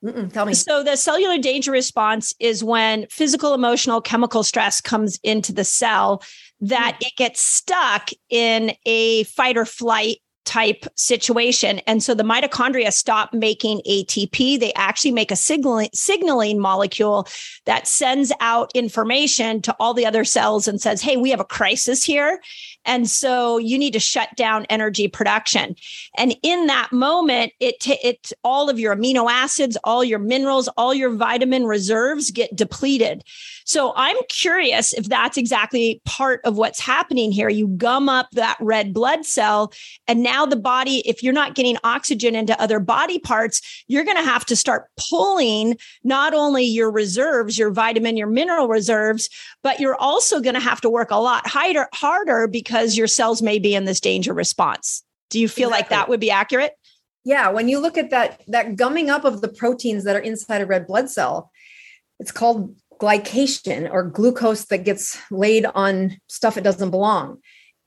[0.04, 0.54] Mm-mm, tell me.
[0.54, 6.24] So, the cellular danger response is when physical, emotional, chemical stress comes into the cell
[6.62, 7.08] that mm.
[7.08, 10.18] it gets stuck in a fight or flight
[10.52, 11.80] type situation.
[11.88, 14.60] And so the mitochondria stop making ATP.
[14.60, 17.26] They actually make a signaling, signaling molecule
[17.64, 21.46] that sends out information to all the other cells and says, Hey, we have a
[21.46, 22.42] crisis here.
[22.84, 25.78] And so you need to shut down energy production.
[26.18, 30.68] And in that moment, it, t- it, all of your amino acids, all your minerals,
[30.76, 33.24] all your vitamin reserves get depleted.
[33.72, 37.48] So I'm curious if that's exactly part of what's happening here.
[37.48, 39.72] You gum up that red blood cell,
[40.10, 44.18] and now the body, if you're not getting oxygen into other body parts, you're going
[44.18, 49.30] to have to start pulling not only your reserves, your vitamin, your mineral reserves,
[49.64, 53.42] but you're also going to have to work a lot harder, harder because your cells
[53.42, 55.02] may be in this danger response.
[55.30, 55.80] Do you feel exactly.
[55.80, 56.74] like that would be accurate?
[57.24, 60.60] Yeah, when you look at that that gumming up of the proteins that are inside
[60.60, 61.52] a red blood cell,
[62.20, 67.40] it's called glycation or glucose that gets laid on stuff it doesn't belong.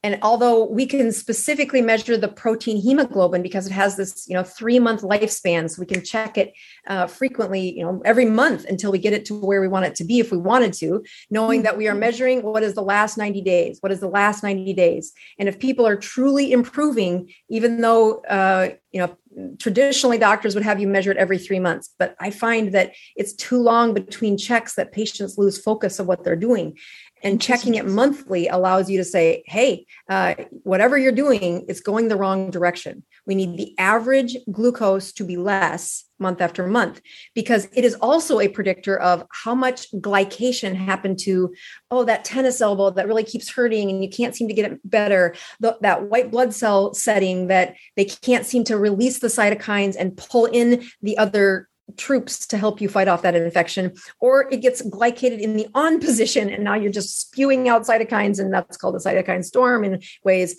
[0.05, 4.45] And although we can specifically measure the protein hemoglobin because it has this you know
[4.45, 6.53] three month lifespan so we can check it
[6.87, 9.95] uh, frequently you know every month until we get it to where we want it
[9.97, 12.01] to be if we wanted to knowing that we are mm-hmm.
[12.01, 15.59] measuring what is the last 90 days what is the last 90 days and if
[15.59, 19.17] people are truly improving even though uh, you know
[19.59, 23.33] traditionally doctors would have you measure it every three months but i find that it's
[23.33, 26.77] too long between checks that patients lose focus of what they're doing
[27.25, 32.09] and checking it monthly allows you to say hey uh, whatever you're doing it's going
[32.09, 33.03] the wrong direction.
[33.27, 37.01] We need the average glucose to be less month after month
[37.35, 41.53] because it is also a predictor of how much glycation happened to
[41.91, 44.79] oh that tennis elbow that really keeps hurting and you can't seem to get it
[44.89, 45.35] better.
[45.61, 50.17] The, that white blood cell setting that they can't seem to release the cytokines and
[50.17, 54.83] pull in the other troops to help you fight off that infection, or it gets
[54.83, 58.97] glycated in the on position, and now you're just spewing out cytokines, and that's called
[58.97, 60.57] a cytokine storm in ways.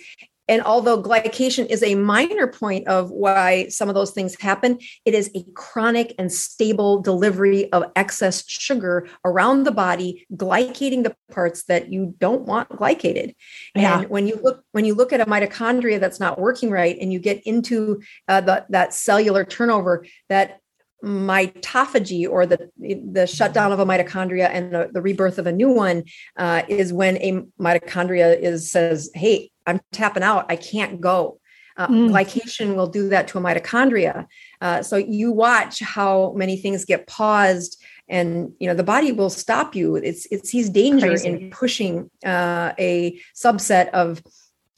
[0.47, 5.15] And although glycation is a minor point of why some of those things happen, it
[5.15, 11.63] is a chronic and stable delivery of excess sugar around the body, glycating the parts
[11.63, 13.33] that you don't want glycated.
[13.73, 14.01] Yeah.
[14.01, 17.11] And when you look when you look at a mitochondria that's not working right, and
[17.11, 20.59] you get into uh, the, that cellular turnover, that
[21.05, 25.69] mitophagy or the the shutdown of a mitochondria and the, the rebirth of a new
[25.69, 26.03] one
[26.37, 31.39] uh, is when a mitochondria is says hey i'm tapping out i can't go
[31.77, 32.09] uh, mm.
[32.09, 34.25] glycation will do that to a mitochondria
[34.61, 39.29] uh, so you watch how many things get paused and you know the body will
[39.29, 41.27] stop you it's it sees danger Crazy.
[41.27, 44.23] in pushing uh, a subset of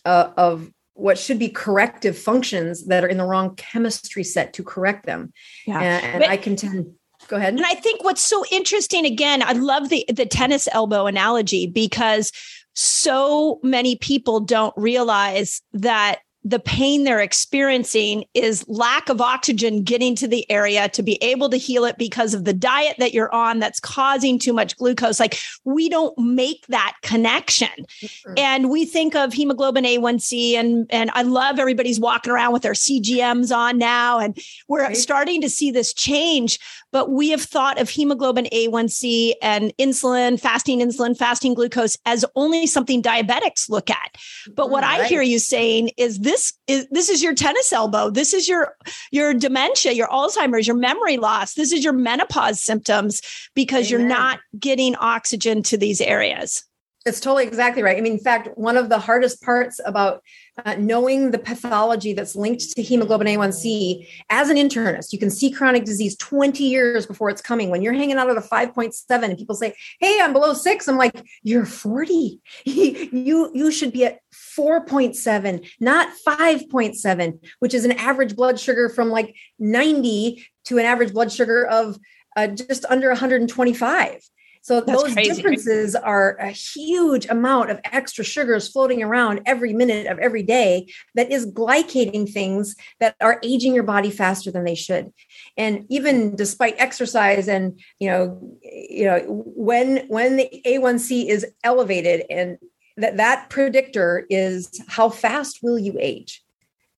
[0.06, 4.64] uh, of what should be corrective functions that are in the wrong chemistry set to
[4.64, 5.32] correct them.
[5.66, 5.80] Yeah.
[5.80, 6.94] And, and but, I contend
[7.28, 7.54] go ahead.
[7.54, 12.32] And I think what's so interesting again, I love the the tennis elbow analogy because
[12.74, 20.16] so many people don't realize that the pain they're experiencing is lack of oxygen getting
[20.16, 23.34] to the area to be able to heal it because of the diet that you're
[23.34, 25.20] on that's causing too much glucose.
[25.20, 27.68] Like we don't make that connection.
[27.68, 28.34] Mm-hmm.
[28.38, 32.72] And we think of hemoglobin A1C and and I love everybody's walking around with their
[32.72, 34.38] CGMs on now and
[34.70, 34.96] we're right.
[34.96, 36.60] starting to see this change,
[36.94, 42.68] but we have thought of hemoglobin A1C and insulin, fasting insulin, fasting glucose as only
[42.68, 44.16] something diabetics look at.
[44.56, 45.02] But what right.
[45.02, 48.48] I hear you saying is this this is this is your tennis elbow this is
[48.48, 48.76] your
[49.12, 53.22] your dementia your alzheimer's your memory loss this is your menopause symptoms
[53.56, 54.00] because Amen.
[54.02, 56.64] you're not getting oxygen to these areas
[57.08, 57.98] it's totally exactly right.
[57.98, 60.22] I mean, in fact, one of the hardest parts about
[60.66, 65.50] uh, knowing the pathology that's linked to hemoglobin A1C as an internist, you can see
[65.50, 67.70] chronic disease 20 years before it's coming.
[67.70, 70.98] When you're hanging out at a 5.7 and people say, Hey, I'm below six, I'm
[70.98, 72.42] like, You're 40.
[72.66, 74.20] you, you should be at
[74.58, 81.14] 4.7, not 5.7, which is an average blood sugar from like 90 to an average
[81.14, 81.98] blood sugar of
[82.36, 84.22] uh, just under 125.
[84.68, 85.34] So That's those crazy.
[85.34, 90.88] differences are a huge amount of extra sugars floating around every minute of every day
[91.16, 95.14] that is glycating things that are aging your body faster than they should.
[95.56, 102.26] And even despite exercise and you know, you know, when when the A1C is elevated
[102.30, 102.58] and
[102.98, 106.44] that that predictor is how fast will you age.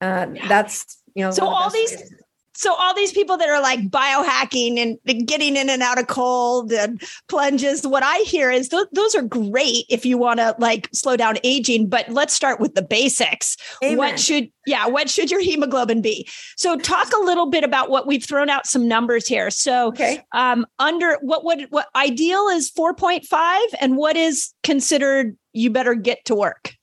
[0.01, 2.13] Uh, that's you know so all these ways
[2.59, 6.73] so all these people that are like biohacking and getting in and out of cold
[6.73, 10.89] and plunges, what I hear is th- those are great if you want to like
[10.93, 11.87] slow down aging.
[11.87, 13.55] But let's start with the basics.
[13.81, 13.97] Amen.
[13.97, 16.27] What should yeah, what should your hemoglobin be?
[16.57, 19.49] So talk a little bit about what we've thrown out some numbers here.
[19.51, 20.21] So okay.
[20.33, 26.25] um, under what would what ideal is 4.5 and what is considered you better get
[26.25, 26.73] to work?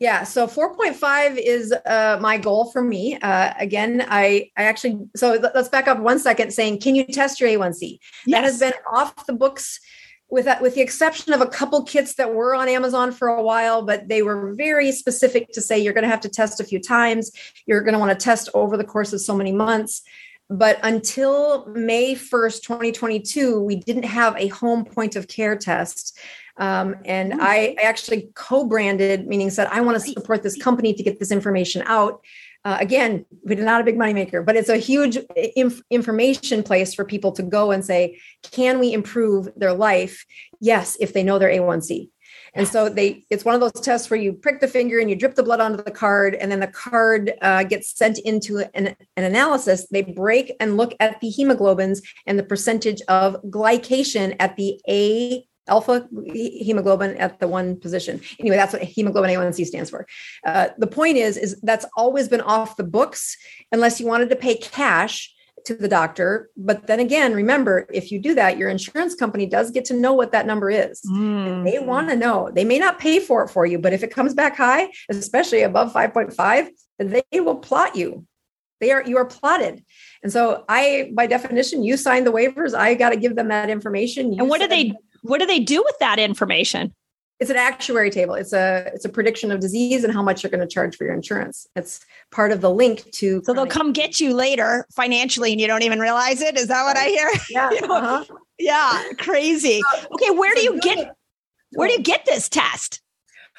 [0.00, 3.16] Yeah, so 4.5 is uh, my goal for me.
[3.16, 6.52] Uh, again, I I actually so let's back up one second.
[6.52, 7.98] Saying, can you test your A1C?
[8.26, 8.36] Yes.
[8.36, 9.78] That has been off the books
[10.30, 13.42] with that, with the exception of a couple kits that were on Amazon for a
[13.42, 16.64] while, but they were very specific to say you're going to have to test a
[16.64, 17.30] few times.
[17.66, 20.02] You're going to want to test over the course of so many months.
[20.50, 26.18] But until May 1st, 2022, we didn't have a home point of care test.
[26.56, 27.40] Um, and mm.
[27.40, 31.32] I, I, actually co-branded, meaning said I want to support this company to get this
[31.32, 32.20] information out.
[32.64, 35.18] Uh, again, we're not a big moneymaker, but it's a huge
[35.56, 38.18] inf- information place for people to go and say,
[38.52, 40.24] can we improve their life?
[40.60, 42.08] Yes, if they know their A1C.
[42.54, 45.16] And so they, it's one of those tests where you prick the finger and you
[45.16, 48.96] drip the blood onto the card, and then the card uh, gets sent into an,
[49.16, 49.86] an analysis.
[49.90, 55.44] They break and look at the hemoglobins and the percentage of glycation at the A
[55.66, 58.20] alpha hemoglobin at the one position.
[58.38, 60.06] Anyway, that's what hemoglobin A1C stands for.
[60.44, 63.36] Uh, the point is, is that's always been off the books
[63.72, 65.33] unless you wanted to pay cash
[65.64, 66.50] to the doctor.
[66.56, 70.12] But then again, remember, if you do that, your insurance company does get to know
[70.12, 71.00] what that number is.
[71.02, 71.64] Mm.
[71.64, 72.50] They want to know.
[72.54, 75.62] They may not pay for it for you, but if it comes back high, especially
[75.62, 78.26] above 5.5, they will plot you.
[78.80, 79.82] They are you are plotted.
[80.22, 82.74] And so I by definition, you sign the waivers.
[82.74, 84.32] I got to give them that information.
[84.32, 86.92] You and what do they what do they do with that information?
[87.40, 88.34] It's an actuary table.
[88.34, 91.04] It's a it's a prediction of disease and how much you're going to charge for
[91.04, 91.66] your insurance.
[91.74, 95.66] It's part of the link to so they'll come get you later financially and you
[95.66, 96.56] don't even realize it?
[96.56, 97.30] Is that what i hear?
[97.50, 97.94] Yeah you know?
[97.94, 98.24] uh-huh.
[98.58, 99.80] yeah crazy.
[100.12, 101.14] Okay where do you get
[101.72, 103.00] where do you get this test?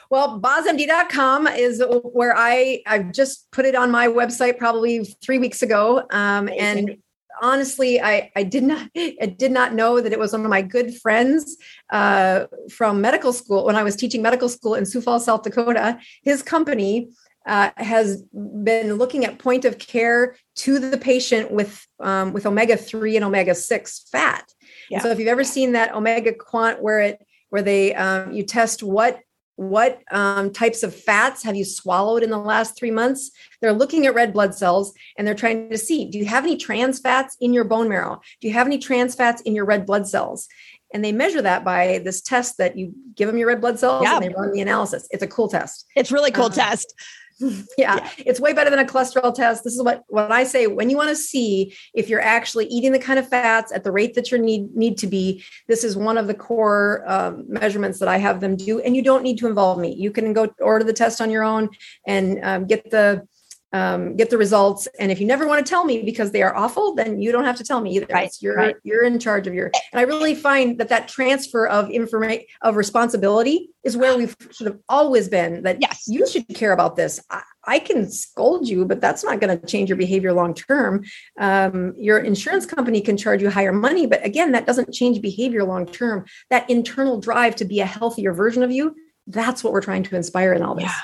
[0.10, 5.62] Well, bozmd.com is where I I've just put it on my website probably three weeks
[5.62, 6.98] ago, um, and
[7.42, 10.62] honestly, I, I did not I did not know that it was one of my
[10.62, 11.58] good friends
[11.92, 16.00] uh, from medical school when I was teaching medical school in Sioux Falls, South Dakota.
[16.24, 17.10] His company
[17.46, 18.24] uh, has
[18.64, 23.26] been looking at point of care to the patient with um, with omega three and
[23.26, 24.52] omega six fat.
[24.90, 25.00] Yeah.
[25.00, 28.84] So if you've ever seen that omega quant where it where they um, you test
[28.84, 29.20] what
[29.56, 33.32] what um, types of fats have you swallowed in the last three months?
[33.62, 36.58] They're looking at red blood cells and they're trying to see do you have any
[36.58, 38.22] trans fats in your bone marrow?
[38.42, 40.48] Do you have any trans fats in your red blood cells?
[40.94, 44.04] And they measure that by this test that you give them your red blood cells
[44.04, 44.16] yeah.
[44.16, 45.08] and they run the analysis.
[45.12, 45.86] It's a cool test.
[45.96, 46.94] It's really cool uh, test
[47.40, 49.64] yeah, yeah, it's way better than a cholesterol test.
[49.64, 52.94] This is what what I say when you want to see if you're actually eating
[52.94, 55.44] the kind of fats at the rate that you need need to be.
[55.68, 59.02] This is one of the core um, measurements that I have them do, and you
[59.02, 59.94] don't need to involve me.
[59.94, 61.70] You can go order the test on your own
[62.08, 63.28] and um, get the
[63.76, 64.88] um, get the results.
[65.00, 67.44] And if you never want to tell me because they are awful, then you don't
[67.44, 68.08] have to tell me either.
[68.10, 68.34] Right.
[68.40, 68.76] You're right.
[68.84, 69.70] you're in charge of your.
[69.92, 74.42] And I really find that that transfer of information of responsibility is where we should
[74.42, 75.64] have sort of always been.
[75.64, 77.20] That yes, you should care about this.
[77.30, 81.04] I, I can scold you, but that's not going to change your behavior long term.
[81.38, 85.66] Um, your insurance company can charge you higher money, but again, that doesn't change behavior
[85.66, 86.26] long term.
[86.50, 88.96] That internal drive to be a healthier version of you.
[89.28, 90.86] That's what we're trying to inspire in all this.
[90.86, 91.02] Yeah.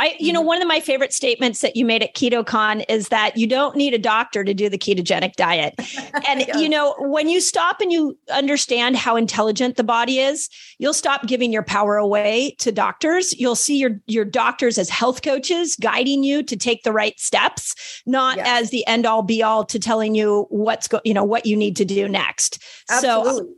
[0.00, 0.46] I, you know, mm-hmm.
[0.46, 3.92] one of my favorite statements that you made at KetoCon is that you don't need
[3.92, 5.74] a doctor to do the ketogenic diet.
[6.28, 6.58] And, yeah.
[6.58, 11.26] you know, when you stop and you understand how intelligent the body is, you'll stop
[11.26, 13.38] giving your power away to doctors.
[13.38, 18.02] You'll see your, your doctors as health coaches guiding you to take the right steps,
[18.06, 18.46] not yes.
[18.48, 21.56] as the end all be all to telling you what's go, you know, what you
[21.56, 22.62] need to do next.
[22.90, 23.32] Absolutely.
[23.32, 23.48] So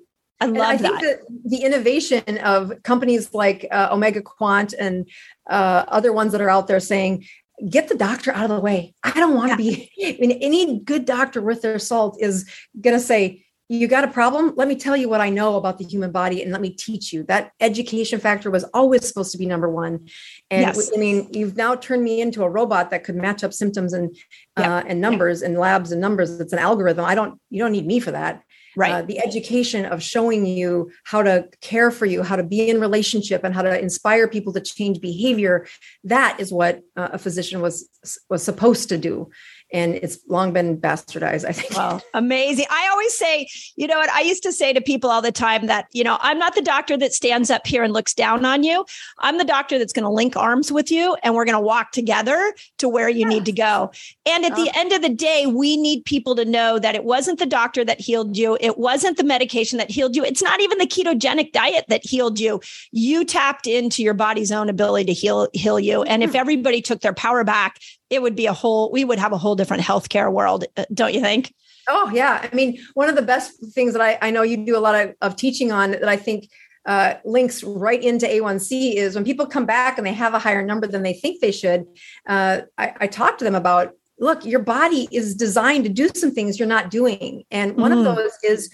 [0.42, 1.20] I love I think that.
[1.20, 1.50] that.
[1.50, 5.08] the innovation of companies like uh, Omega Quant and
[5.48, 7.26] uh, other ones that are out there saying,
[7.68, 8.94] get the doctor out of the way.
[9.02, 9.76] I don't want to yeah.
[9.76, 12.48] be, I mean, any good doctor worth their salt is
[12.80, 14.52] going to say, you got a problem?
[14.54, 17.10] Let me tell you what I know about the human body and let me teach
[17.10, 17.22] you.
[17.24, 20.08] That education factor was always supposed to be number one.
[20.50, 20.90] And yes.
[20.94, 24.14] I mean, you've now turned me into a robot that could match up symptoms and
[24.58, 24.76] yeah.
[24.76, 25.48] uh, and numbers yeah.
[25.48, 26.38] and labs and numbers.
[26.38, 27.06] It's an algorithm.
[27.06, 28.42] I don't, you don't need me for that
[28.76, 28.92] right.
[28.92, 32.80] uh, the education of showing you how to care for you how to be in
[32.80, 35.66] relationship and how to inspire people to change behavior.
[36.04, 37.88] That is what uh, a physician was
[38.28, 39.30] was supposed to do
[39.72, 41.72] and it's long been bastardized i think.
[41.76, 42.00] Wow.
[42.14, 42.66] Amazing.
[42.70, 44.10] I always say you know what?
[44.10, 46.62] I used to say to people all the time that you know i'm not the
[46.62, 48.84] doctor that stands up here and looks down on you.
[49.18, 51.92] I'm the doctor that's going to link arms with you and we're going to walk
[51.92, 53.90] together to where you need to go.
[54.26, 57.38] And at the end of the day we need people to know that it wasn't
[57.38, 58.56] the doctor that healed you.
[58.60, 60.24] It wasn't the medication that healed you.
[60.24, 62.60] It's not even the ketogenic diet that healed you.
[62.90, 66.02] You tapped into your body's own ability to heal heal you.
[66.02, 67.78] And if everybody took their power back
[68.12, 71.14] it would be a whole we would have a whole different healthcare world uh, don't
[71.14, 71.54] you think
[71.88, 74.76] oh yeah i mean one of the best things that i, I know you do
[74.76, 76.48] a lot of, of teaching on that i think
[76.84, 80.66] uh, links right into A1C is when people come back and they have a higher
[80.66, 81.86] number than they think they should.
[82.26, 86.32] Uh, I, I talk to them about look, your body is designed to do some
[86.32, 87.44] things you're not doing.
[87.52, 87.98] And one mm.
[87.98, 88.68] of those is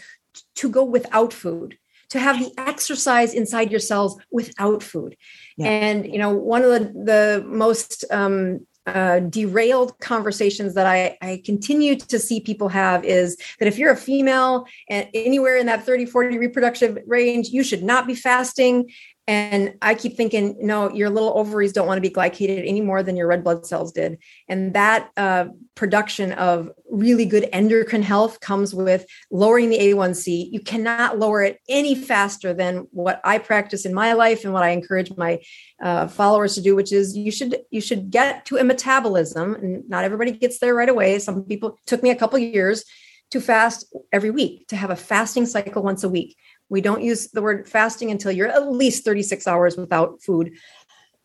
[0.57, 1.77] to go without food
[2.11, 5.17] to have the exercise inside your cells without food.
[5.57, 5.69] Yeah.
[5.69, 11.43] And you know, one of the the most um, uh, derailed conversations that I, I
[11.45, 15.85] continue to see people have is that if you're a female and anywhere in that
[15.85, 18.91] 30 40 reproductive range you should not be fasting
[19.29, 23.03] and I keep thinking, no, your little ovaries don't want to be glycated any more
[23.03, 24.17] than your red blood cells did.
[24.49, 30.51] And that uh, production of really good endocrine health comes with lowering the A1C.
[30.51, 34.63] You cannot lower it any faster than what I practice in my life and what
[34.63, 35.41] I encourage my
[35.83, 39.55] uh, followers to do, which is you should you should get to a metabolism.
[39.57, 41.19] And not everybody gets there right away.
[41.19, 42.83] Some people took me a couple years
[43.31, 46.35] to fast every week to have a fasting cycle once a week
[46.69, 50.53] We don't use the word fasting until you're at least 36 hours without food.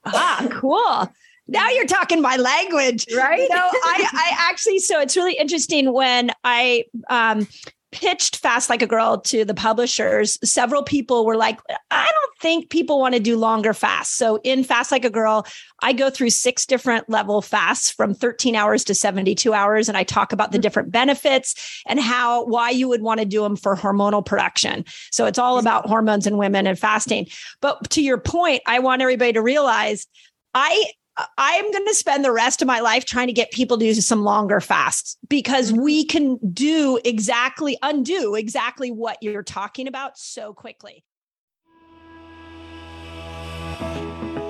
[0.06, 1.12] Ah, cool.
[1.48, 3.48] Now you're talking my language, right?
[3.50, 4.80] No, I, I actually.
[4.80, 7.48] So it's really interesting when I um,
[7.94, 11.60] pitched Fast Like a Girl to the publishers, several people were like,
[11.92, 14.16] I don't think people want to do longer fasts.
[14.16, 15.46] So in Fast Like a Girl,
[15.82, 19.88] I go through six different level fasts from 13 hours to 72 hours.
[19.88, 20.64] And I talk about the mm-hmm.
[20.64, 24.84] different benefits and how, why you would want to do them for hormonal production.
[25.12, 27.28] So it's all about hormones in women and fasting.
[27.62, 30.08] But to your point, I want everybody to realize
[30.56, 30.92] I
[31.38, 33.94] I'm going to spend the rest of my life trying to get people to do
[33.94, 35.84] some longer fasts because mm-hmm.
[35.84, 41.04] we can do exactly, undo exactly what you're talking about so quickly.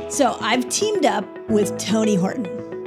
[0.10, 2.73] So I've teamed up with Tony Horton.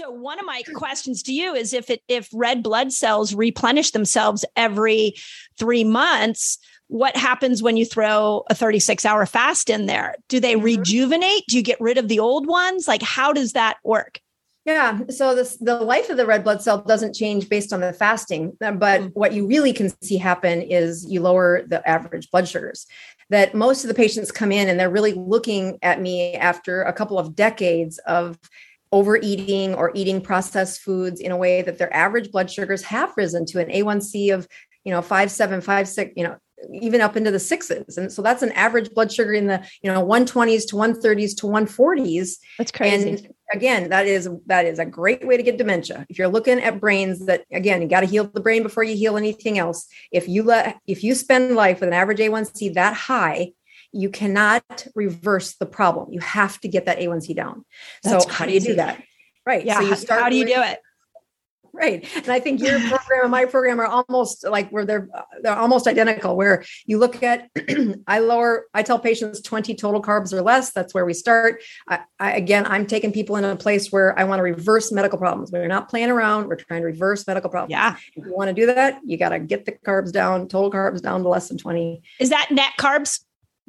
[0.00, 3.90] So one of my questions to you is if it if red blood cells replenish
[3.90, 5.14] themselves every
[5.58, 10.14] 3 months, what happens when you throw a 36 hour fast in there?
[10.30, 10.64] Do they mm-hmm.
[10.64, 11.44] rejuvenate?
[11.48, 12.88] Do you get rid of the old ones?
[12.88, 14.20] Like how does that work?
[14.64, 15.00] Yeah.
[15.10, 18.56] So this the life of the red blood cell doesn't change based on the fasting,
[18.62, 19.10] uh, but mm.
[19.12, 22.86] what you really can see happen is you lower the average blood sugars.
[23.28, 26.92] That most of the patients come in and they're really looking at me after a
[26.92, 28.38] couple of decades of
[28.92, 33.46] overeating or eating processed foods in a way that their average blood sugars have risen
[33.46, 34.48] to an A1C of,
[34.84, 36.36] you know, five, seven, five, six, you know,
[36.72, 37.96] even up into the sixes.
[37.96, 41.46] And so that's an average blood sugar in the, you know, 120s to 130s to
[41.46, 42.36] 140s.
[42.58, 43.10] That's crazy.
[43.10, 46.06] And again, that is that is a great way to get dementia.
[46.08, 48.96] If you're looking at brains that again, you got to heal the brain before you
[48.96, 49.86] heal anything else.
[50.12, 53.52] If you let if you spend life with an average A1C that high,
[53.92, 56.12] you cannot reverse the problem.
[56.12, 57.64] You have to get that A1C down.
[58.02, 58.38] That's so crazy.
[58.38, 59.02] how do you do that?
[59.46, 59.64] Right.
[59.64, 59.80] Yeah.
[59.80, 60.78] So you start how do you do it?
[61.72, 62.06] Right.
[62.16, 65.08] And I think your program and my program are almost like where they're
[65.42, 67.48] they're almost identical where you look at
[68.06, 70.72] I lower I tell patients 20 total carbs or less.
[70.72, 71.62] That's where we start.
[71.88, 75.18] I, I, again I'm taking people in a place where I want to reverse medical
[75.18, 75.52] problems.
[75.52, 76.48] We're not playing around.
[76.48, 77.70] We're trying to reverse medical problems.
[77.70, 77.96] Yeah.
[78.16, 81.00] If you want to do that, you got to get the carbs down, total carbs
[81.00, 82.02] down to less than 20.
[82.18, 83.20] Is that net carbs?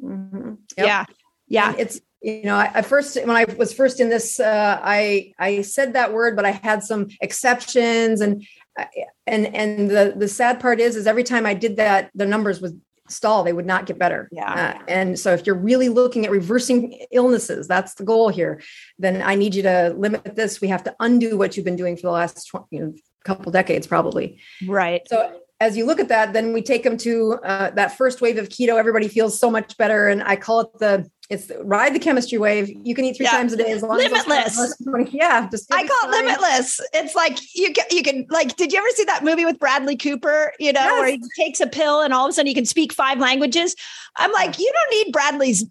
[0.02, 0.54] Mm-hmm.
[0.76, 0.86] Yep.
[0.86, 1.04] Yeah.
[1.48, 1.70] Yeah.
[1.70, 5.62] And it's, you know, I, first, when I was first in this, uh, I, I
[5.62, 8.46] said that word, but I had some exceptions and,
[8.78, 8.84] uh,
[9.26, 12.60] and, and the, the sad part is, is every time I did that, the numbers
[12.60, 13.44] would stall.
[13.44, 14.28] They would not get better.
[14.32, 14.52] Yeah.
[14.80, 18.62] Uh, and so if you're really looking at reversing illnesses, that's the goal here,
[18.98, 20.60] then I need you to limit this.
[20.60, 22.94] We have to undo what you've been doing for the last 20, you know,
[23.24, 24.40] couple decades probably.
[24.66, 25.02] Right.
[25.06, 28.36] So as you look at that, then we take them to uh, that first wave
[28.36, 28.78] of keto.
[28.78, 32.36] Everybody feels so much better, and I call it the it's the, ride the chemistry
[32.36, 32.68] wave.
[32.82, 33.30] You can eat three yeah.
[33.30, 34.58] times a day as long limitless.
[34.58, 35.14] as limitless.
[35.14, 36.80] Yeah, just I call it limitless.
[36.92, 38.56] It's like you can you can like.
[38.56, 40.52] Did you ever see that movie with Bradley Cooper?
[40.58, 40.98] You know, yes.
[40.98, 43.76] where he takes a pill and all of a sudden he can speak five languages.
[44.16, 45.64] I'm like, you don't need Bradley's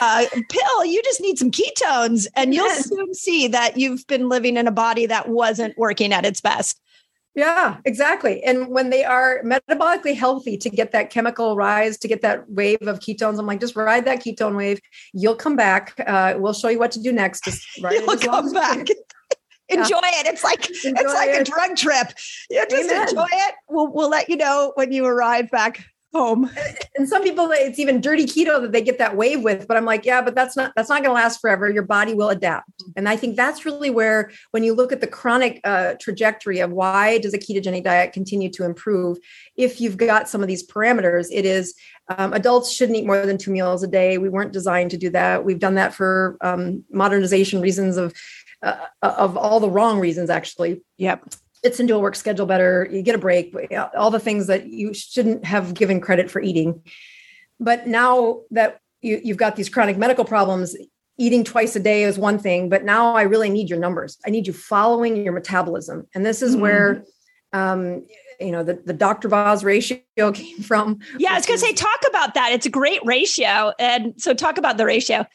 [0.00, 0.84] uh, pill.
[0.84, 2.88] You just need some ketones, and you'll yes.
[2.88, 6.80] soon see that you've been living in a body that wasn't working at its best.
[7.38, 8.42] Yeah, exactly.
[8.42, 12.82] And when they are metabolically healthy to get that chemical rise, to get that wave
[12.82, 14.80] of ketones, I'm like, just ride that ketone wave.
[15.12, 15.94] You'll come back.
[16.04, 17.44] Uh, we'll show you what to do next.
[17.44, 18.88] Just ride You'll come back.
[19.68, 20.20] enjoy yeah.
[20.20, 20.26] it.
[20.26, 21.42] It's like enjoy it's like it.
[21.42, 22.12] a drug trip.
[22.50, 23.08] You just Amen.
[23.08, 23.54] enjoy it.
[23.68, 26.50] We'll we'll let you know when you arrive back home.
[26.96, 29.68] And some people, it's even dirty keto that they get that wave with.
[29.68, 31.70] But I'm like, yeah, but that's not that's not going to last forever.
[31.70, 35.06] Your body will adapt, and I think that's really where, when you look at the
[35.06, 39.18] chronic uh, trajectory of why does a ketogenic diet continue to improve,
[39.56, 41.74] if you've got some of these parameters, it is
[42.08, 44.18] um, adults shouldn't eat more than two meals a day.
[44.18, 45.44] We weren't designed to do that.
[45.44, 48.14] We've done that for um, modernization reasons of
[48.62, 50.82] uh, of all the wrong reasons, actually.
[50.96, 51.32] Yep
[51.62, 53.54] fits into a work schedule better you get a break
[53.96, 56.82] all the things that you shouldn't have given credit for eating.
[57.60, 60.76] But now that you, you've got these chronic medical problems
[61.18, 64.18] eating twice a day is one thing but now i really need your numbers.
[64.26, 66.06] I need you following your metabolism.
[66.14, 66.62] And this is mm-hmm.
[66.62, 67.04] where
[67.52, 68.06] um,
[68.40, 70.00] you know the, the dr Boz ratio
[70.32, 71.00] came from.
[71.18, 72.52] Yeah i was going to say talk about that.
[72.52, 73.72] It's a great ratio.
[73.78, 75.26] And so talk about the ratio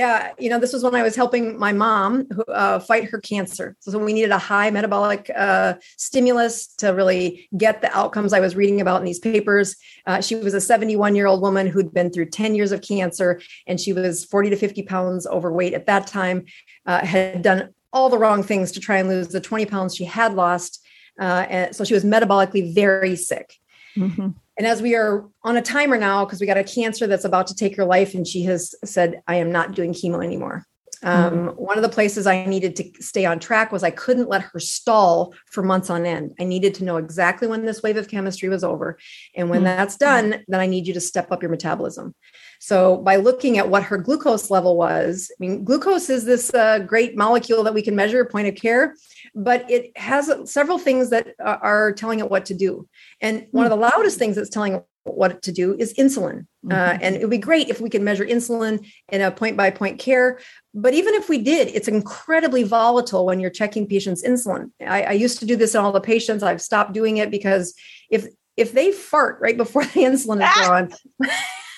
[0.00, 3.76] yeah, you know, this was when I was helping my mom uh, fight her cancer.
[3.80, 8.56] So we needed a high metabolic uh, stimulus to really get the outcomes I was
[8.56, 9.76] reading about in these papers.
[10.06, 13.42] Uh, she was a 71 year old woman who'd been through 10 years of cancer,
[13.66, 16.46] and she was 40 to 50 pounds overweight at that time.
[16.86, 20.06] Uh, had done all the wrong things to try and lose the 20 pounds she
[20.06, 20.82] had lost.
[21.20, 23.56] Uh, and so she was metabolically very sick.
[23.98, 24.30] Mm-hmm.
[24.60, 27.46] And as we are on a timer now, because we got a cancer that's about
[27.46, 30.66] to take her life, and she has said, I am not doing chemo anymore.
[31.02, 31.46] Um, mm-hmm.
[31.56, 34.60] One of the places I needed to stay on track was I couldn't let her
[34.60, 36.34] stall for months on end.
[36.38, 38.98] I needed to know exactly when this wave of chemistry was over.
[39.34, 39.76] And when mm-hmm.
[39.76, 42.14] that's done, then I need you to step up your metabolism.
[42.62, 46.80] So, by looking at what her glucose level was, I mean, glucose is this uh,
[46.80, 48.94] great molecule that we can measure point of care,
[49.34, 52.86] but it has several things that are telling it what to do.
[53.22, 53.82] And one of the hmm.
[53.82, 56.46] loudest things that's telling it what to do is insulin.
[56.64, 56.72] Uh, mm-hmm.
[56.72, 59.70] Uh, and it would be great if we could measure insulin in a point by
[59.70, 60.38] point care.
[60.72, 64.70] But even if we did, it's incredibly volatile when you're checking patients' insulin.
[64.80, 66.42] I, I used to do this in all the patients.
[66.42, 67.74] I've stopped doing it because
[68.10, 70.92] if if they fart right before the insulin is drawn,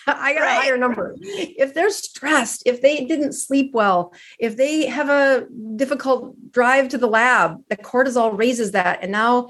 [0.07, 0.59] I got right.
[0.59, 1.16] a higher number.
[1.20, 6.99] If they're stressed, if they didn't sleep well, if they have a difficult drive to
[6.99, 8.99] the lab, the cortisol raises that.
[9.03, 9.49] And now,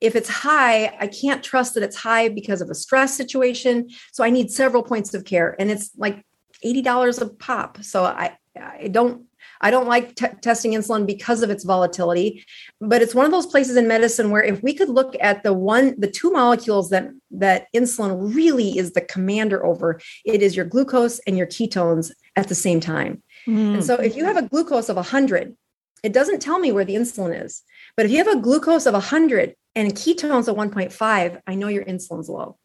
[0.00, 3.90] if it's high, I can't trust that it's high because of a stress situation.
[4.12, 5.54] So I need several points of care.
[5.58, 6.24] And it's like
[6.64, 7.82] $80 a pop.
[7.82, 9.26] So I, I don't
[9.60, 12.44] I don't like t- testing insulin because of its volatility,
[12.80, 15.52] but it's one of those places in medicine where if we could look at the
[15.52, 20.64] one, the two molecules that that insulin really is the commander over, it is your
[20.64, 23.22] glucose and your ketones at the same time.
[23.46, 23.74] Mm.
[23.74, 25.56] And so if you have a glucose of 100,
[26.02, 27.62] it doesn't tell me where the insulin is.
[27.96, 31.84] But if you have a glucose of 100 and ketones of 1.5, I know your
[31.84, 32.56] insulin's low.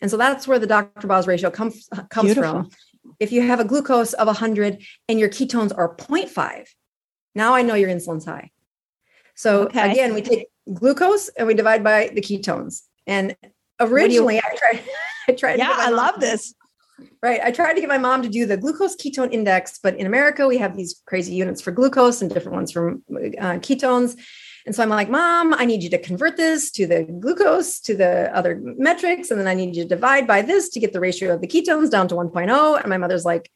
[0.00, 1.06] And so that's where the Dr.
[1.06, 2.62] Boz ratio comes comes Beautiful.
[2.62, 2.70] from
[3.18, 6.66] if you have a glucose of 100 and your ketones are 0.5,
[7.34, 8.50] now I know your insulin's high.
[9.34, 9.90] So okay.
[9.90, 12.82] again, we take glucose and we divide by the ketones.
[13.06, 13.36] And
[13.78, 14.84] originally, you- I tried.
[15.28, 15.58] I tried.
[15.58, 16.54] Yeah, I love this.
[17.22, 17.40] Right.
[17.42, 20.46] I tried to get my mom to do the glucose ketone index, but in America,
[20.46, 24.18] we have these crazy units for glucose and different ones for uh, ketones.
[24.66, 27.96] And so I'm like, Mom, I need you to convert this to the glucose to
[27.96, 29.30] the other metrics.
[29.30, 31.46] And then I need you to divide by this to get the ratio of the
[31.46, 32.80] ketones down to 1.0.
[32.80, 33.50] And my mother's like,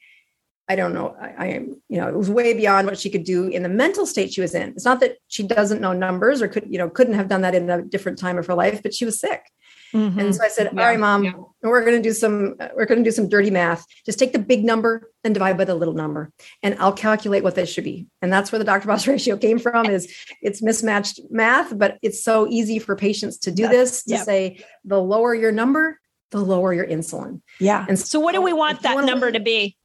[0.67, 1.15] I don't know.
[1.21, 4.07] I, am, you know, it was way beyond what she could do in the mental
[4.07, 4.71] state she was in.
[4.71, 7.55] It's not that she doesn't know numbers or could, you know, couldn't have done that
[7.55, 9.51] in a different time of her life, but she was sick.
[9.95, 10.19] Mm-hmm.
[10.19, 10.81] And so I said, yeah.
[10.81, 11.33] "All right, mom, yeah.
[11.63, 13.87] we're going to do some we're going to do some dirty math.
[14.05, 16.33] Just take the big number and divide by the little number,
[16.63, 18.89] and I'll calculate what this should be." And that's where the Dr.
[18.89, 19.87] Boz ratio came from.
[19.87, 24.65] Is it's mismatched math, but it's so easy for patients to do this to say
[24.85, 26.01] the lower your number,
[26.33, 27.41] the lower your insulin.
[27.61, 27.87] Yeah.
[27.89, 29.77] And so, so what do we want that number to be?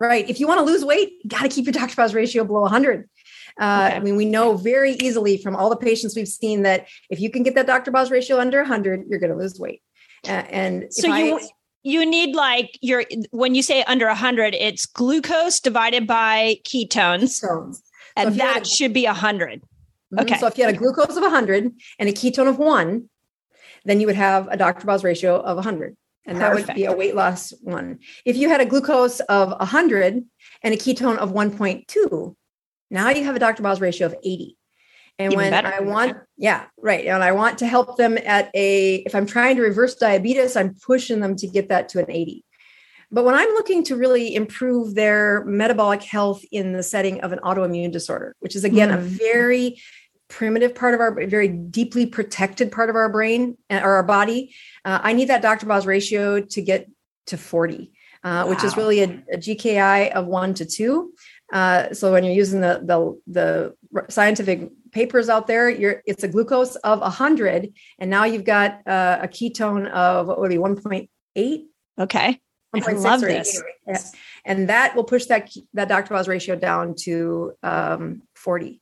[0.00, 0.28] Right.
[0.28, 1.94] If you want to lose weight, you got to keep your Dr.
[1.94, 3.08] Boz ratio below 100.
[3.58, 3.96] Uh, okay.
[3.96, 7.30] I mean, we know very easily from all the patients we've seen that if you
[7.30, 7.90] can get that Dr.
[7.90, 9.82] Boz ratio under 100, you're going to lose weight.
[10.26, 11.48] Uh, and so you I,
[11.82, 17.80] you need like your when you say under 100, it's glucose divided by ketones, ketones.
[18.16, 19.60] and so that a, should be 100.
[19.60, 20.18] Mm-hmm.
[20.20, 20.38] Okay.
[20.38, 23.08] So if you had a glucose of 100 and a ketone of one,
[23.84, 24.86] then you would have a Dr.
[24.86, 25.96] Boz ratio of 100
[26.26, 26.66] and Perfect.
[26.66, 27.98] that would be a weight loss one.
[28.24, 30.24] If you had a glucose of 100
[30.62, 32.36] and a ketone of 1.2,
[32.90, 33.62] now you have a Dr.
[33.62, 34.56] Boz ratio of 80.
[35.18, 35.68] And Even when better.
[35.68, 37.06] I want, yeah, right.
[37.06, 40.74] And I want to help them at a, if I'm trying to reverse diabetes, I'm
[40.74, 42.44] pushing them to get that to an 80.
[43.12, 47.40] But when I'm looking to really improve their metabolic health in the setting of an
[47.40, 48.94] autoimmune disorder, which is again mm.
[48.94, 49.82] a very
[50.28, 54.54] primitive part of our very deeply protected part of our brain uh, or our body,
[54.84, 55.66] uh, I need that Dr.
[55.66, 56.88] Boz ratio to get
[57.26, 58.48] to 40, uh, wow.
[58.48, 61.12] which is really a, a, GKI of one to two.
[61.52, 66.28] Uh, so when you're using the, the, the scientific papers out there, you're, it's a
[66.28, 71.64] glucose of 100, and now you've got uh, a ketone of what would be 1.8.
[71.98, 72.40] Okay.
[72.74, 73.62] I love this.
[73.86, 73.98] Yeah.
[74.44, 76.14] And that will push that that Dr.
[76.14, 78.80] Boz ratio down to um, 40.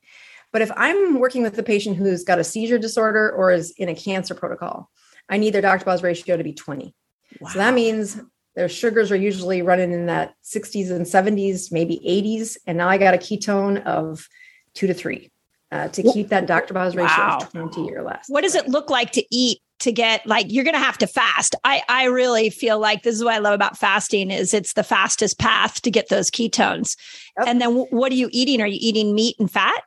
[0.51, 3.89] But if I'm working with a patient who's got a seizure disorder or is in
[3.89, 4.89] a cancer protocol,
[5.27, 5.85] I need their Dr.
[5.85, 6.93] Boz ratio to be 20.
[7.39, 7.49] Wow.
[7.49, 8.19] So that means
[8.59, 12.57] their sugars are usually running in that 60s and 70s, maybe 80s.
[12.67, 14.27] And now I got a ketone of
[14.73, 15.31] two to three
[15.71, 16.73] uh, to keep that Dr.
[16.73, 17.37] Boz ratio wow.
[17.41, 18.25] of 20 or less.
[18.27, 21.07] What does it look like to eat to get like you're going to have to
[21.07, 21.55] fast.
[21.63, 24.83] I I really feel like this is what I love about fasting is it's the
[24.83, 26.97] fastest path to get those ketones.
[27.37, 27.47] Yep.
[27.47, 28.59] And then what are you eating?
[28.59, 29.81] Are you eating meat and fat?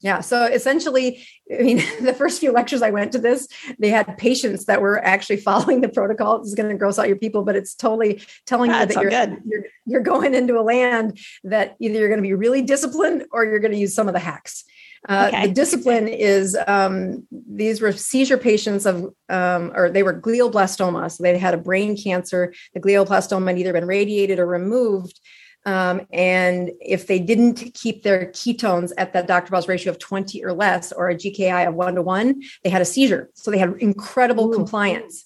[0.00, 0.20] Yeah.
[0.20, 3.48] So essentially, I mean, the first few lectures I went to this,
[3.78, 6.38] they had patients that were actually following the protocol.
[6.38, 9.28] This is going to gross out your people, but it's totally telling That's you that
[9.28, 13.26] you're, you're, you're going into a land that either you're going to be really disciplined
[13.32, 14.64] or you're going to use some of the hacks.
[15.08, 15.46] Uh, okay.
[15.46, 21.10] The discipline is um, these were seizure patients of, um, or they were glioblastoma.
[21.10, 22.52] So they had a brain cancer.
[22.74, 25.18] The glioblastoma had either been radiated or removed.
[25.66, 29.50] Um, and if they didn't keep their ketones at that Dr.
[29.50, 32.82] Boz ratio of 20 or less, or a GKI of one to one, they had
[32.82, 33.30] a seizure.
[33.34, 34.54] So they had incredible Ooh.
[34.54, 35.24] compliance.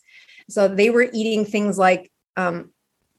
[0.49, 2.70] So they were eating things like um,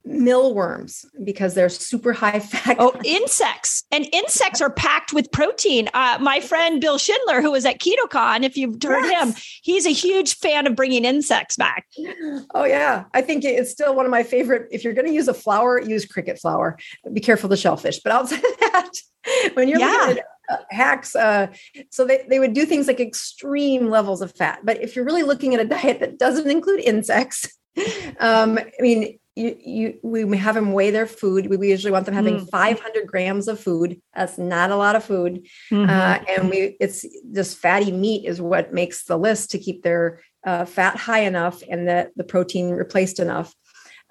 [0.08, 2.78] Mealworms because they're super high fat.
[2.80, 3.84] Oh, insects.
[3.92, 5.90] And insects are packed with protein.
[5.94, 9.24] Uh, my friend Bill Schindler, who was at KetoCon, if you've heard yes.
[9.24, 11.88] him, he's a huge fan of bringing insects back.
[12.54, 13.06] Oh, yeah.
[13.14, 14.68] I think it's still one of my favorite.
[14.72, 16.78] If you're going to use a flour, use cricket flour.
[17.12, 18.00] Be careful the shellfish.
[18.00, 18.92] But outside of that,
[19.54, 19.88] when you're yeah.
[19.88, 21.48] looking at uh, hacks, uh,
[21.90, 24.60] so they, they would do things like extreme levels of fat.
[24.64, 27.48] But if you're really looking at a diet that doesn't include insects,
[28.20, 31.48] um, I mean, you, you we have them weigh their food.
[31.48, 32.50] We, we usually want them having mm.
[32.50, 34.02] 500 grams of food.
[34.16, 35.90] That's not a lot of food, mm-hmm.
[35.90, 40.22] uh, and we it's just fatty meat is what makes the list to keep their
[40.46, 43.54] uh, fat high enough and the the protein replaced enough.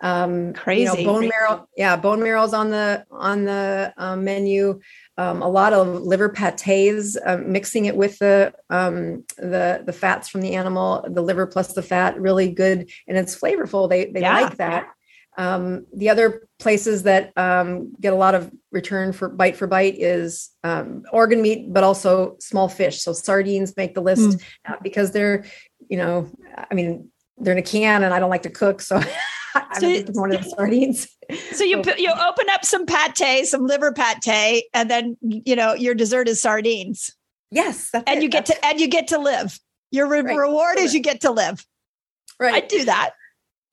[0.03, 1.68] Um, Crazy you know, bone marrow.
[1.77, 4.81] Yeah, bone marrow's on the on the um, menu.
[5.16, 10.29] Um, a lot of liver pates, um, mixing it with the um, the the fats
[10.29, 13.89] from the animal, the liver plus the fat, really good, and it's flavorful.
[13.89, 14.41] They they yeah.
[14.41, 14.93] like that.
[15.37, 19.97] Um, the other places that um, get a lot of return for bite for bite
[19.99, 23.03] is um, organ meat, but also small fish.
[23.03, 24.43] So sardines make the list mm.
[24.68, 25.45] uh, because they're,
[25.89, 26.30] you know,
[26.70, 29.01] I mean, they're in a can, and I don't like to cook, so
[29.55, 31.09] I'm so, one of the sardines.
[31.53, 35.95] So you you open up some pate, some liver pate, and then you know your
[35.95, 37.11] dessert is sardines.
[37.51, 38.22] Yes, and it.
[38.22, 39.59] you get that's to and you get to live.
[39.91, 40.37] Your re- right.
[40.37, 41.64] reward is you get to live.
[42.41, 42.55] Right.
[42.55, 43.11] I do that.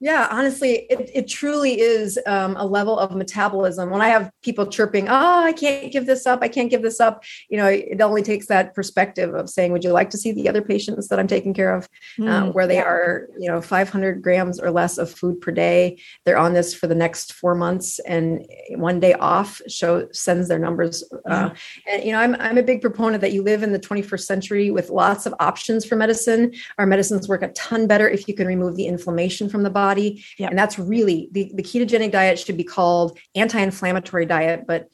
[0.04, 3.92] Yeah, honestly, it, it truly is um, a level of metabolism.
[3.92, 7.00] When I have people chirping, oh, I can't give this up, I can't give this
[7.00, 10.32] up, you know, it only takes that perspective of saying, would you like to see
[10.32, 11.88] the other patients that I'm taking care of,
[12.18, 12.86] mm, um, where they yeah.
[12.86, 16.00] are, you know, 500 grams or less of food per day.
[16.26, 20.58] They're on this for the next four months, and one day off show sends their
[20.58, 21.04] numbers.
[21.30, 21.52] Uh,
[21.88, 24.72] and you know, I'm I'm a big proponent that you live in the 21st century
[24.72, 26.54] with lots of options for medicine.
[26.80, 29.91] Our medicines work a ton better if you can remove the inflammation from the body
[29.92, 30.24] body.
[30.38, 30.50] Yep.
[30.52, 34.90] And that's really the, the ketogenic diet should be called anti-inflammatory diet, but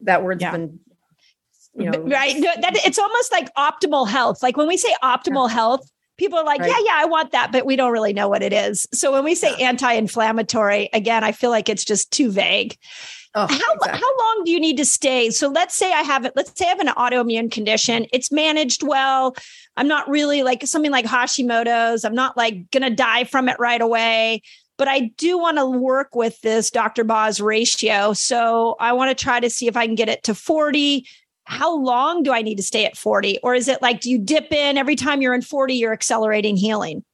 [0.00, 0.52] that word's yeah.
[0.52, 0.80] been
[1.76, 5.54] you know right that it's almost like optimal health like when we say optimal yeah.
[5.54, 6.70] health people are like right.
[6.70, 9.24] yeah yeah i want that but we don't really know what it is so when
[9.24, 9.68] we say yeah.
[9.68, 12.76] anti-inflammatory again i feel like it's just too vague
[13.34, 14.00] oh, how, exactly.
[14.00, 16.66] how long do you need to stay so let's say i have it let's say
[16.66, 19.34] i have an autoimmune condition it's managed well
[19.76, 22.04] I'm not really like something like Hashimoto's.
[22.04, 24.42] I'm not like going to die from it right away,
[24.76, 27.04] but I do want to work with this Dr.
[27.04, 28.12] Boz ratio.
[28.12, 31.06] So I want to try to see if I can get it to 40.
[31.44, 33.38] How long do I need to stay at 40?
[33.42, 36.56] Or is it like, do you dip in every time you're in 40, you're accelerating
[36.56, 37.04] healing?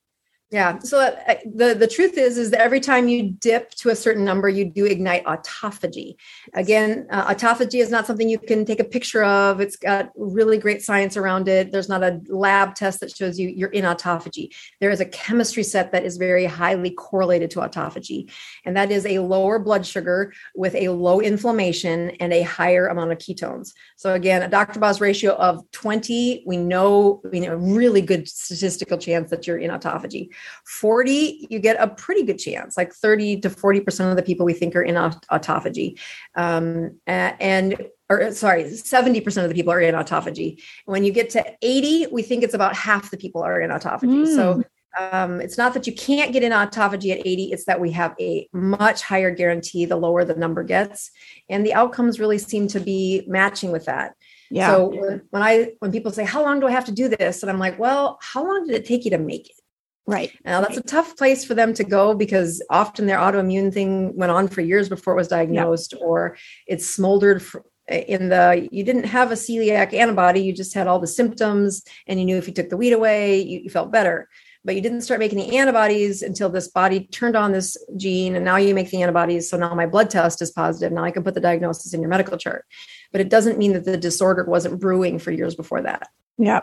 [0.51, 0.81] Yeah.
[0.81, 4.25] So uh, the the truth is is that every time you dip to a certain
[4.25, 6.17] number, you do ignite autophagy.
[6.55, 9.61] Again, uh, autophagy is not something you can take a picture of.
[9.61, 11.71] It's got really great science around it.
[11.71, 14.53] There's not a lab test that shows you you're in autophagy.
[14.81, 18.29] There is a chemistry set that is very highly correlated to autophagy,
[18.65, 23.13] and that is a lower blood sugar with a low inflammation and a higher amount
[23.13, 23.73] of ketones.
[23.95, 24.81] So again, a Dr.
[24.81, 29.59] Boz ratio of 20, we know we know a really good statistical chance that you're
[29.59, 30.31] in autophagy.
[30.67, 34.53] 40, you get a pretty good chance, like 30 to 40% of the people we
[34.53, 35.99] think are in autophagy.
[36.37, 40.61] Um, and or sorry, 70% of the people are in autophagy.
[40.85, 44.27] When you get to 80, we think it's about half the people are in autophagy.
[44.27, 44.35] Mm.
[44.35, 44.65] So
[44.99, 48.15] um, it's not that you can't get in autophagy at 80, it's that we have
[48.19, 51.13] a much higher guarantee the lower the number gets.
[51.49, 54.17] And the outcomes really seem to be matching with that.
[54.51, 54.73] Yeah.
[54.73, 57.43] So when I when people say, How long do I have to do this?
[57.43, 59.60] And I'm like, Well, how long did it take you to make it?
[60.07, 60.33] Right.
[60.45, 64.33] Now that's a tough place for them to go because often their autoimmune thing went
[64.33, 66.05] on for years before it was diagnosed, yeah.
[66.05, 66.37] or
[66.67, 67.45] it smoldered
[67.89, 72.19] in the you didn't have a celiac antibody, you just had all the symptoms, and
[72.19, 74.29] you knew if you took the wheat away, you, you felt better
[74.65, 78.45] but you didn't start making the antibodies until this body turned on this gene and
[78.45, 81.23] now you make the antibodies so now my blood test is positive now i can
[81.23, 82.65] put the diagnosis in your medical chart
[83.13, 86.61] but it doesn't mean that the disorder wasn't brewing for years before that yeah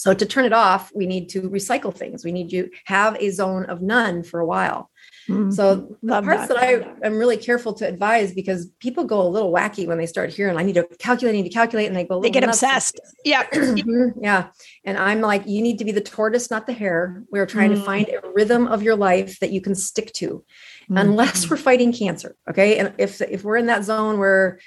[0.00, 3.30] so to turn it off we need to recycle things we need to have a
[3.30, 4.90] zone of none for a while
[5.30, 5.50] Mm-hmm.
[5.52, 6.56] So the parts that.
[6.56, 6.58] that
[7.02, 10.30] I am really careful to advise because people go a little wacky when they start
[10.30, 13.00] hearing, I need to calculate, I need to calculate, and they go, they get obsessed.
[13.24, 13.46] Yeah.
[13.70, 14.24] Mm-hmm.
[14.24, 14.48] yeah.
[14.84, 17.22] And I'm like, you need to be the tortoise, not the hare.
[17.30, 17.80] We're trying mm-hmm.
[17.80, 20.96] to find a rhythm of your life that you can stick to, mm-hmm.
[20.96, 22.36] unless we're fighting cancer.
[22.48, 22.78] Okay.
[22.78, 24.58] And if if we're in that zone where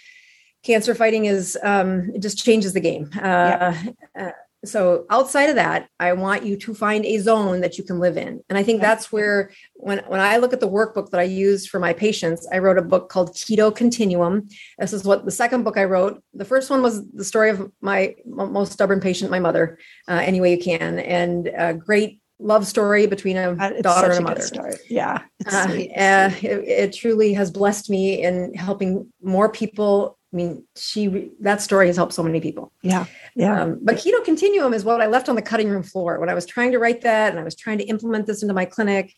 [0.63, 3.09] cancer fighting is um, it just changes the game.
[3.21, 3.73] Uh,
[4.17, 4.31] uh,
[4.66, 8.18] so outside of that i want you to find a zone that you can live
[8.18, 8.41] in.
[8.49, 11.68] And i think that's where when, when i look at the workbook that i use
[11.68, 14.47] for my patients i wrote a book called keto continuum.
[14.80, 16.24] This is what the second book i wrote.
[16.34, 19.78] The first one was the story of my most stubborn patient my mother.
[20.07, 20.99] Uh, any way you can.
[20.99, 24.41] And a great love story between a uh, daughter and a mother.
[24.41, 24.76] story.
[24.89, 30.18] yeah uh, uh, it, it truly has blessed me in helping more people.
[30.34, 32.72] I mean, she that story has helped so many people.
[32.82, 33.05] Yeah,
[33.36, 33.63] yeah.
[33.63, 36.34] Um, but keto continuum is what I left on the cutting room floor when I
[36.34, 39.13] was trying to write that, and I was trying to implement this into my clinic.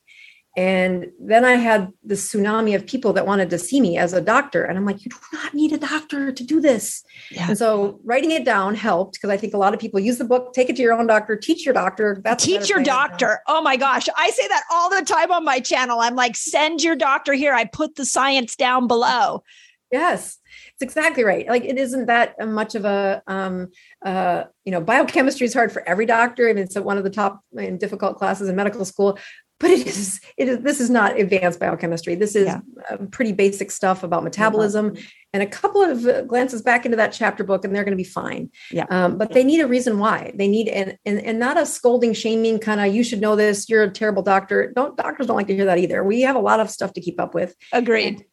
[0.58, 4.22] And then I had this tsunami of people that wanted to see me as a
[4.22, 7.04] doctor, and I'm like, you do not need a doctor to do this.
[7.30, 7.50] Yeah.
[7.50, 10.24] And so writing it down helped because I think a lot of people use the
[10.24, 12.22] book, take it to your own doctor, teach your doctor.
[12.24, 13.42] That's teach your doctor.
[13.48, 16.00] Oh my gosh, I say that all the time on my channel.
[16.00, 17.54] I'm like, send your doctor here.
[17.54, 19.44] I put the science down below.
[19.92, 20.40] Yes,
[20.86, 21.48] exactly right.
[21.48, 23.70] Like it isn't that much of a, um,
[24.06, 26.48] uh, you know, biochemistry is hard for every doctor.
[26.48, 29.18] I mean, it's one of the top and difficult classes in medical school.
[29.58, 30.60] But it is, it is.
[30.60, 32.16] This is not advanced biochemistry.
[32.16, 32.60] This is yeah.
[32.90, 34.98] uh, pretty basic stuff about metabolism,
[35.32, 38.04] and a couple of uh, glances back into that chapter book, and they're going to
[38.04, 38.50] be fine.
[38.70, 38.86] Yeah.
[38.90, 40.34] Um, but they need a reason why.
[40.36, 42.94] They need and and, and not a scolding, shaming kind of.
[42.94, 43.70] You should know this.
[43.70, 44.74] You're a terrible doctor.
[44.76, 46.04] Don't doctors don't like to hear that either.
[46.04, 47.56] We have a lot of stuff to keep up with.
[47.72, 48.16] Agreed.
[48.16, 48.26] And,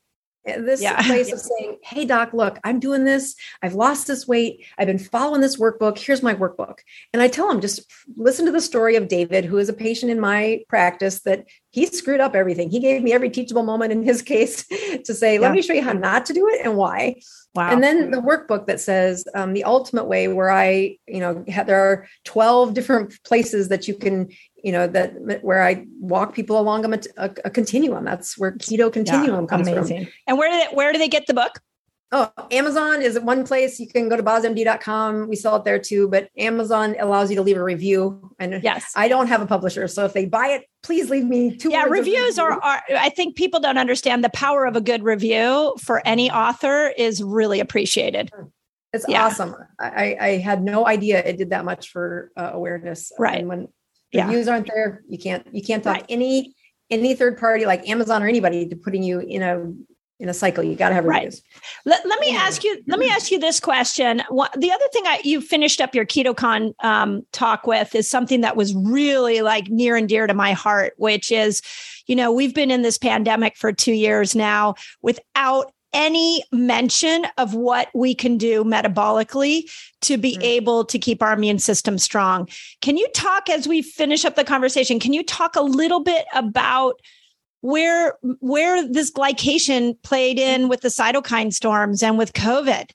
[0.45, 1.01] this yeah.
[1.03, 3.35] place of saying, Hey, doc, look, I'm doing this.
[3.63, 4.67] I've lost this weight.
[4.79, 5.99] I've been following this workbook.
[5.99, 6.79] Here's my workbook.
[7.13, 10.11] And I tell him, just listen to the story of David, who is a patient
[10.11, 12.71] in my practice that he screwed up everything.
[12.71, 15.55] He gave me every teachable moment in his case to say, Let yeah.
[15.55, 17.17] me show you how not to do it and why.
[17.55, 17.71] Wow.
[17.71, 21.79] And then the workbook that says um, the ultimate way, where I, you know, there
[21.79, 24.31] are 12 different places that you can
[24.63, 28.05] you know that where i walk people along a, a, a continuum.
[28.05, 30.05] That's where keto continuum yeah, comes amazing.
[30.05, 31.61] from and where do they where do they get the book?
[32.15, 33.81] Oh amazon is one place.
[33.81, 37.43] You can go to bozmd.com we sell it there too but amazon allows you to
[37.43, 38.35] leave a review.
[38.39, 38.93] And yes.
[38.95, 41.85] I don't have a publisher so if they buy it please leave me two yeah
[41.85, 46.03] reviews are, are i think people don't understand the power of a good review for
[46.07, 48.31] any author is really appreciated.
[48.93, 49.25] It's yeah.
[49.25, 49.57] awesome.
[49.81, 53.11] I, I had no idea it did that much for uh, awareness.
[53.19, 53.39] Right.
[53.39, 53.69] And when
[54.13, 54.27] yeah.
[54.27, 56.07] reviews aren't there you can't you can't talk right.
[56.09, 56.55] any
[56.91, 59.73] any third party like amazon or anybody to putting you in a
[60.21, 61.63] in a cycle you got to have reviews right.
[61.85, 65.03] let, let me ask you let me ask you this question what, the other thing
[65.07, 69.69] I, you finished up your ketocon um, talk with is something that was really like
[69.69, 71.61] near and dear to my heart which is
[72.07, 77.55] you know we've been in this pandemic for two years now without any mention of
[77.55, 79.71] what we can do metabolically
[80.03, 80.43] to be mm-hmm.
[80.43, 82.49] able to keep our immune system strong.
[82.81, 84.99] Can you talk as we finish up the conversation?
[84.99, 87.01] Can you talk a little bit about
[87.61, 92.91] where where this glycation played in with the cytokine storms and with COVID?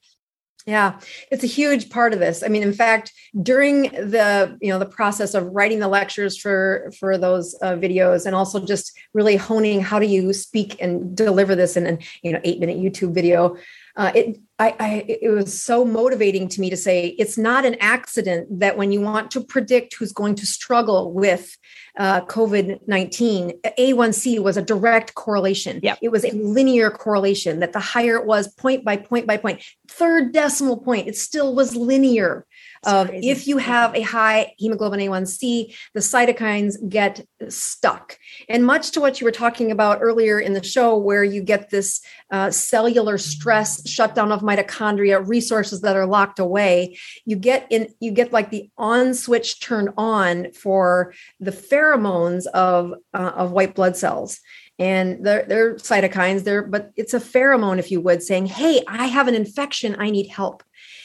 [0.67, 0.99] Yeah,
[1.31, 2.43] it's a huge part of this.
[2.43, 6.91] I mean, in fact, during the you know the process of writing the lectures for
[6.99, 11.55] for those uh, videos, and also just really honing how do you speak and deliver
[11.55, 13.55] this in an you know eight minute YouTube video,
[13.95, 17.75] uh, it I, I, it was so motivating to me to say it's not an
[17.79, 21.55] accident that when you want to predict who's going to struggle with
[21.97, 25.79] uh, COVID nineteen, A1C was a direct correlation.
[25.83, 25.99] Yep.
[26.01, 27.59] it was a linear correlation.
[27.59, 31.55] That the higher it was, point by point by point, third decimal point, it still
[31.55, 32.45] was linear.
[32.83, 38.17] Of if you have a high hemoglobin A1C, the cytokines get stuck.
[38.49, 41.69] And much to what you were talking about earlier in the show, where you get
[41.69, 42.01] this
[42.31, 48.11] uh, cellular stress, shutdown of mitochondria, resources that are locked away, you get in, you
[48.11, 53.95] get like the on switch turned on for the pheromones of uh, of white blood
[53.95, 54.39] cells.
[54.79, 59.07] And they're, they're cytokines there but it's a pheromone if you would saying hey i
[59.07, 60.61] have an infection i need help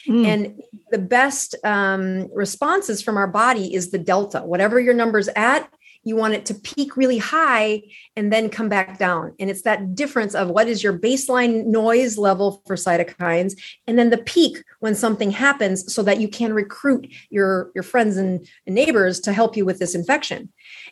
[0.07, 0.25] mm.
[0.25, 4.41] and the best um, responses from our body is the delta.
[4.41, 5.69] Whatever your number's at
[6.03, 7.81] you want it to peak really high
[8.15, 9.33] and then come back down.
[9.39, 13.53] And it's that difference of what is your baseline noise level for cytokines
[13.87, 18.17] and then the peak when something happens so that you can recruit your your friends
[18.17, 20.51] and, and neighbors to help you with this infection.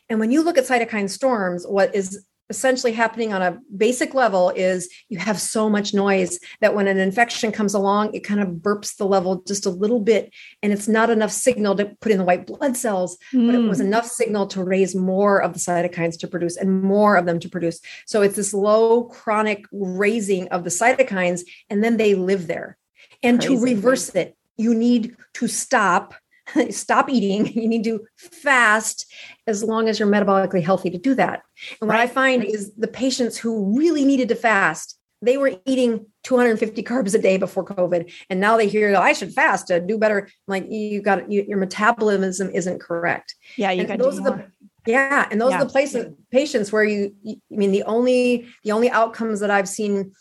[0.09, 4.51] And when you look at cytokine storms what is essentially happening on a basic level
[4.51, 8.49] is you have so much noise that when an infection comes along, it kind of
[8.49, 10.33] burps the level just a little bit.
[10.61, 13.47] And it's not enough signal to put in the white blood cells, mm.
[13.47, 13.87] but it was hmm.
[13.87, 17.49] enough signal to raise more of the cytokines to produce and more of them to
[17.49, 17.79] produce.
[18.05, 22.77] So it's this low chronic raising of the cytokines, and then they live there.
[23.23, 23.55] And Crazy.
[23.55, 26.13] to reverse it, you need to stop
[26.69, 27.47] stop eating.
[27.47, 29.11] You need to fast
[29.47, 31.41] as long as you're metabolically healthy to do that.
[31.79, 32.09] And what right.
[32.09, 37.13] I find is the patients who really needed to fast, they were eating 250 carbs
[37.13, 38.11] a day before COVID.
[38.29, 40.21] And now they hear, oh, I should fast to do better.
[40.21, 43.35] I'm like you got you, your metabolism isn't correct.
[43.55, 43.71] Yeah.
[43.71, 44.45] You got those are the,
[44.87, 45.27] yeah.
[45.29, 45.57] And those yeah.
[45.57, 49.69] are the places patients where you, I mean, the only, the only outcomes that I've
[49.69, 50.13] seen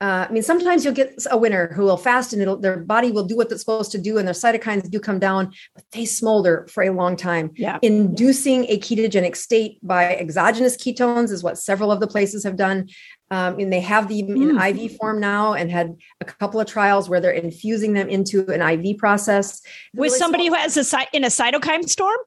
[0.00, 3.24] uh, I mean, sometimes you'll get a winner who will fast and their body will
[3.24, 6.66] do what it's supposed to do, and their cytokines do come down, but they smolder
[6.70, 7.50] for a long time.
[7.56, 7.78] Yeah.
[7.80, 12.88] Inducing a ketogenic state by exogenous ketones is what several of the places have done.
[13.30, 14.50] Um, and they have them mm.
[14.50, 18.46] in IV form now and had a couple of trials where they're infusing them into
[18.52, 19.62] an IV process.
[19.94, 22.18] With really somebody who has a in a cytokine storm?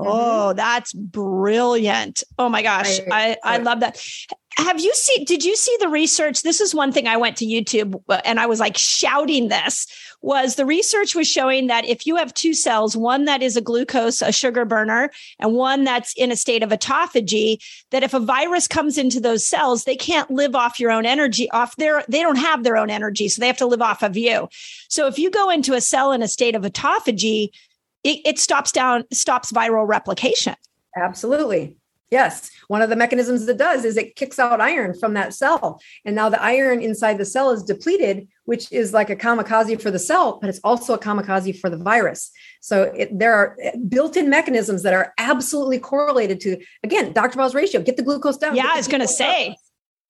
[0.00, 0.10] Mm-hmm.
[0.10, 2.24] Oh, that's brilliant.
[2.38, 3.00] Oh my gosh.
[3.10, 4.04] I, I, love that
[4.56, 7.46] have you seen did you see the research this is one thing i went to
[7.46, 9.86] youtube uh, and i was like shouting this
[10.22, 13.60] was the research was showing that if you have two cells one that is a
[13.60, 17.58] glucose a sugar burner and one that's in a state of autophagy
[17.90, 21.50] that if a virus comes into those cells they can't live off your own energy
[21.52, 24.16] off their they don't have their own energy so they have to live off of
[24.16, 24.48] you
[24.88, 27.50] so if you go into a cell in a state of autophagy
[28.04, 30.54] it, it stops down stops viral replication
[30.96, 31.76] absolutely
[32.10, 35.80] Yes, one of the mechanisms it does is it kicks out iron from that cell.
[36.04, 39.92] And now the iron inside the cell is depleted, which is like a kamikaze for
[39.92, 42.32] the cell, but it's also a kamikaze for the virus.
[42.60, 47.36] So it, there are eh, built in mechanisms that are absolutely correlated to, again, Dr.
[47.36, 48.56] Boz ratio, get the glucose down.
[48.56, 49.56] Yeah, I was going to say.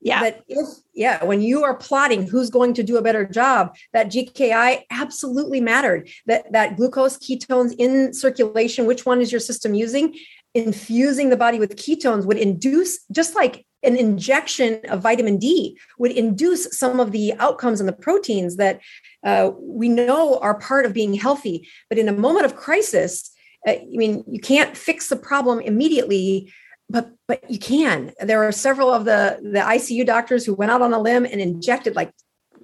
[0.02, 0.22] Yeah.
[0.22, 4.06] That if, yeah, when you are plotting who's going to do a better job, that
[4.06, 6.08] GKI absolutely mattered.
[6.26, 10.14] That that glucose ketones in circulation, which one is your system using?
[10.54, 16.10] infusing the body with ketones would induce just like an injection of vitamin D would
[16.10, 18.80] induce some of the outcomes and the proteins that
[19.24, 21.66] uh, we know are part of being healthy.
[21.88, 23.30] But in a moment of crisis,
[23.66, 26.52] uh, I mean, you can't fix the problem immediately,
[26.90, 28.12] but but you can.
[28.20, 31.40] There are several of the the ICU doctors who went out on a limb and
[31.40, 32.12] injected like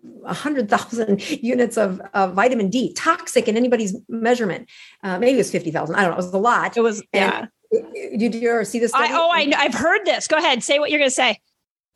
[0.03, 4.68] 100,000 units of, of, vitamin D, toxic in anybody's measurement.
[5.03, 5.95] Uh, maybe it was 50,000.
[5.95, 6.14] I don't know.
[6.14, 6.77] It was a lot.
[6.77, 7.47] It was, yeah.
[7.72, 8.93] Did you ever see this?
[8.95, 10.29] I, oh, I, I've heard this.
[10.29, 10.62] Go ahead.
[10.62, 11.41] Say what you're going to say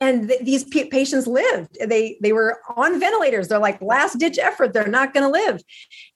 [0.01, 4.37] and th- these p- patients lived they they were on ventilators they're like last ditch
[4.37, 5.61] effort they're not going to live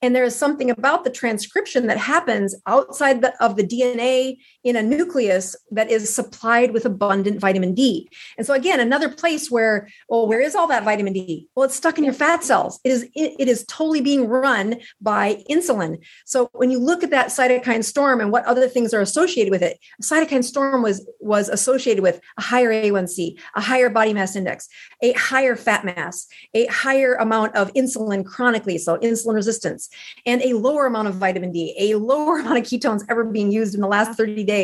[0.01, 4.35] and there is something about the transcription that happens outside the, of the dna
[4.65, 8.09] in a nucleus that is supplied with abundant vitamin d.
[8.37, 11.47] And so again another place where well where is all that vitamin d?
[11.55, 12.81] Well it's stuck in your fat cells.
[12.83, 16.03] It is it, it is totally being run by insulin.
[16.25, 19.61] So when you look at that cytokine storm and what other things are associated with
[19.61, 24.67] it cytokine storm was was associated with a higher a1c a higher body mass index,
[25.01, 29.89] a higher fat mass, a higher amount of insulin chronically, so insulin resistance,
[30.25, 33.75] and a lower amount of vitamin D, a lower amount of ketones ever being used
[33.75, 34.54] in the last 30 days.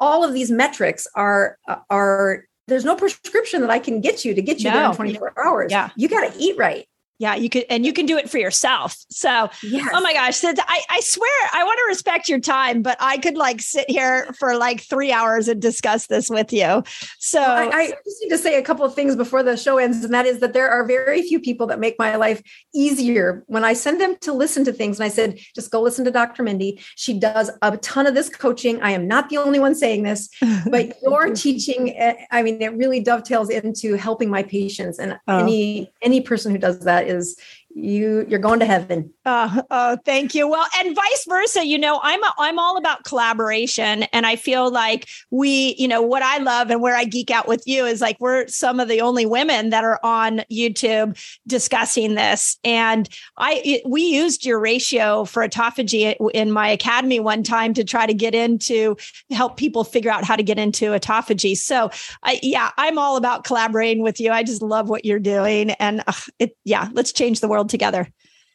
[0.00, 1.58] All of these metrics are
[1.90, 4.76] are there's no prescription that I can get you to get you no.
[4.76, 5.70] there in 24 hours.
[5.70, 5.90] Yeah.
[5.96, 6.86] You got to eat right.
[7.18, 8.96] Yeah, you could, and you can do it for yourself.
[9.08, 9.88] So, yes.
[9.94, 13.36] oh my gosh, I, I swear I want to respect your time, but I could
[13.36, 16.82] like sit here for like three hours and discuss this with you.
[17.20, 19.78] So, well, I, I, just need to say a couple of things before the show
[19.78, 22.42] ends, and that is that there are very few people that make my life
[22.74, 24.98] easier when I send them to listen to things.
[24.98, 26.42] And I said, just go listen to Dr.
[26.42, 26.80] Mindy.
[26.96, 28.82] She does a ton of this coaching.
[28.82, 30.28] I am not the only one saying this,
[30.68, 35.38] but your teaching, eh, I mean, it really dovetails into helping my patients, and oh.
[35.38, 37.38] any any person who does that is
[37.70, 39.13] you you're going to heaven.
[39.24, 40.46] Uh, oh, thank you.
[40.46, 41.64] Well, and vice versa.
[41.66, 46.02] You know, I'm a, I'm all about collaboration, and I feel like we, you know,
[46.02, 48.88] what I love and where I geek out with you is like we're some of
[48.88, 52.58] the only women that are on YouTube discussing this.
[52.64, 53.08] And
[53.38, 58.06] I it, we used your ratio for autophagy in my academy one time to try
[58.06, 58.94] to get into
[59.30, 61.56] help people figure out how to get into autophagy.
[61.56, 61.90] So,
[62.22, 64.32] I, yeah, I'm all about collaborating with you.
[64.32, 68.06] I just love what you're doing, and uh, it, yeah, let's change the world together.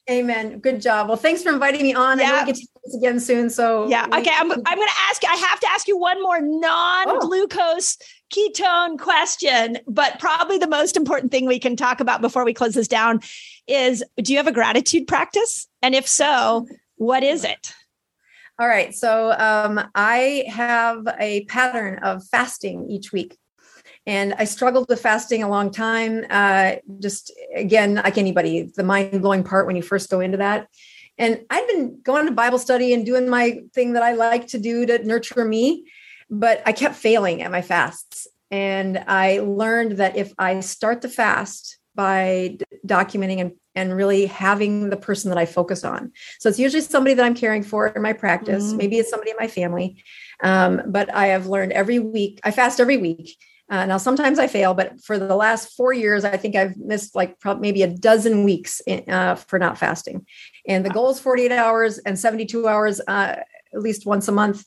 [0.10, 0.60] Amen.
[0.60, 1.08] Good job.
[1.08, 2.18] Well, thanks for inviting me on.
[2.18, 2.26] Yeah.
[2.26, 3.50] I know we get to do this again soon.
[3.50, 4.06] So yeah.
[4.06, 4.32] Okay.
[4.34, 8.06] I'm, I'm going to ask I have to ask you one more non-glucose oh.
[8.34, 12.74] ketone question, but probably the most important thing we can talk about before we close
[12.74, 13.20] this down
[13.68, 15.68] is, do you have a gratitude practice?
[15.84, 17.74] And if so, what is it?
[18.60, 18.94] All right.
[18.94, 23.38] So um, I have a pattern of fasting each week.
[24.10, 26.26] And I struggled with fasting a long time.
[26.32, 30.68] Uh, just again, like anybody, the mind blowing part when you first go into that.
[31.20, 34.58] And I'd been going to Bible study and doing my thing that I like to
[34.58, 35.86] do to nurture me,
[36.28, 38.28] but I kept failing at my fasts.
[38.50, 42.58] And I learned that if I start the fast by
[42.88, 46.14] documenting and, and really having the person that I focus on.
[46.40, 48.74] So it's usually somebody that I'm caring for in my practice.
[48.74, 48.78] Mm.
[48.78, 50.04] Maybe it's somebody in my family.
[50.42, 53.38] Um, but I have learned every week, I fast every week.
[53.70, 57.16] Uh, now, sometimes I fail, but for the last four years, I think I've missed
[57.16, 60.26] like probably maybe a dozen weeks in, uh, for not fasting.
[60.68, 63.36] And the goal is 48 hours and 72 hours, uh,
[63.74, 64.66] at least once a month.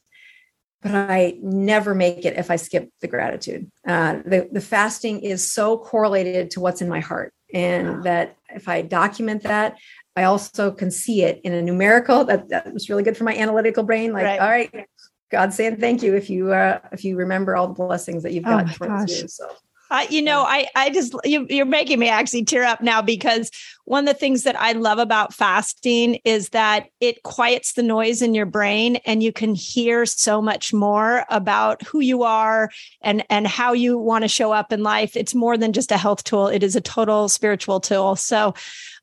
[0.82, 3.70] But I never make it if I skip the gratitude.
[3.86, 7.32] Uh, the, the fasting is so correlated to what's in my heart.
[7.54, 9.76] And that if I document that,
[10.16, 12.24] I also can see it in a numerical.
[12.24, 14.12] That, that was really good for my analytical brain.
[14.12, 14.40] Like, right.
[14.40, 14.86] all right,
[15.32, 18.44] God saying thank you if you uh, if you remember all the blessings that you've
[18.44, 19.26] got oh towards you.
[19.26, 19.50] So.
[19.90, 23.50] Uh, you know, I I just you, you're making me actually tear up now because
[23.84, 28.22] one of the things that I love about fasting is that it quiets the noise
[28.22, 32.70] in your brain and you can hear so much more about who you are
[33.02, 35.14] and and how you want to show up in life.
[35.16, 38.16] It's more than just a health tool; it is a total spiritual tool.
[38.16, 38.54] So,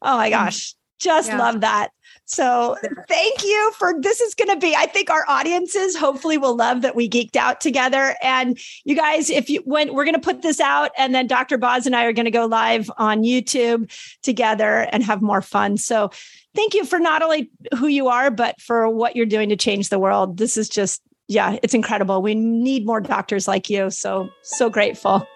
[0.02, 1.38] oh my gosh, just yeah.
[1.38, 1.90] love that.
[2.30, 2.78] So
[3.08, 6.84] thank you for this is going to be, I think our audiences hopefully will love
[6.84, 8.16] that we geeked out together.
[8.22, 11.58] And you guys, if you when we're going to put this out and then Dr.
[11.58, 15.78] Boz and I are going to go live on YouTube together and have more fun.
[15.78, 16.12] So
[16.54, 19.90] thank you for not only who you are, but for what you're doing to change
[19.90, 20.38] the world.
[20.38, 22.22] This is just, yeah, it's incredible.
[22.22, 23.90] We need more doctors like you.
[23.90, 25.28] So, so grateful.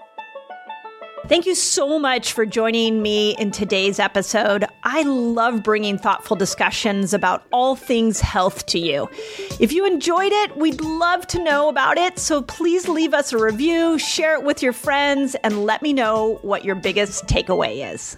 [1.28, 4.66] Thank you so much for joining me in today's episode.
[4.84, 9.10] I love bringing thoughtful discussions about all things health to you.
[9.58, 12.20] If you enjoyed it, we'd love to know about it.
[12.20, 16.40] So please leave us a review, share it with your friends, and let me know
[16.42, 18.18] what your biggest takeaway is.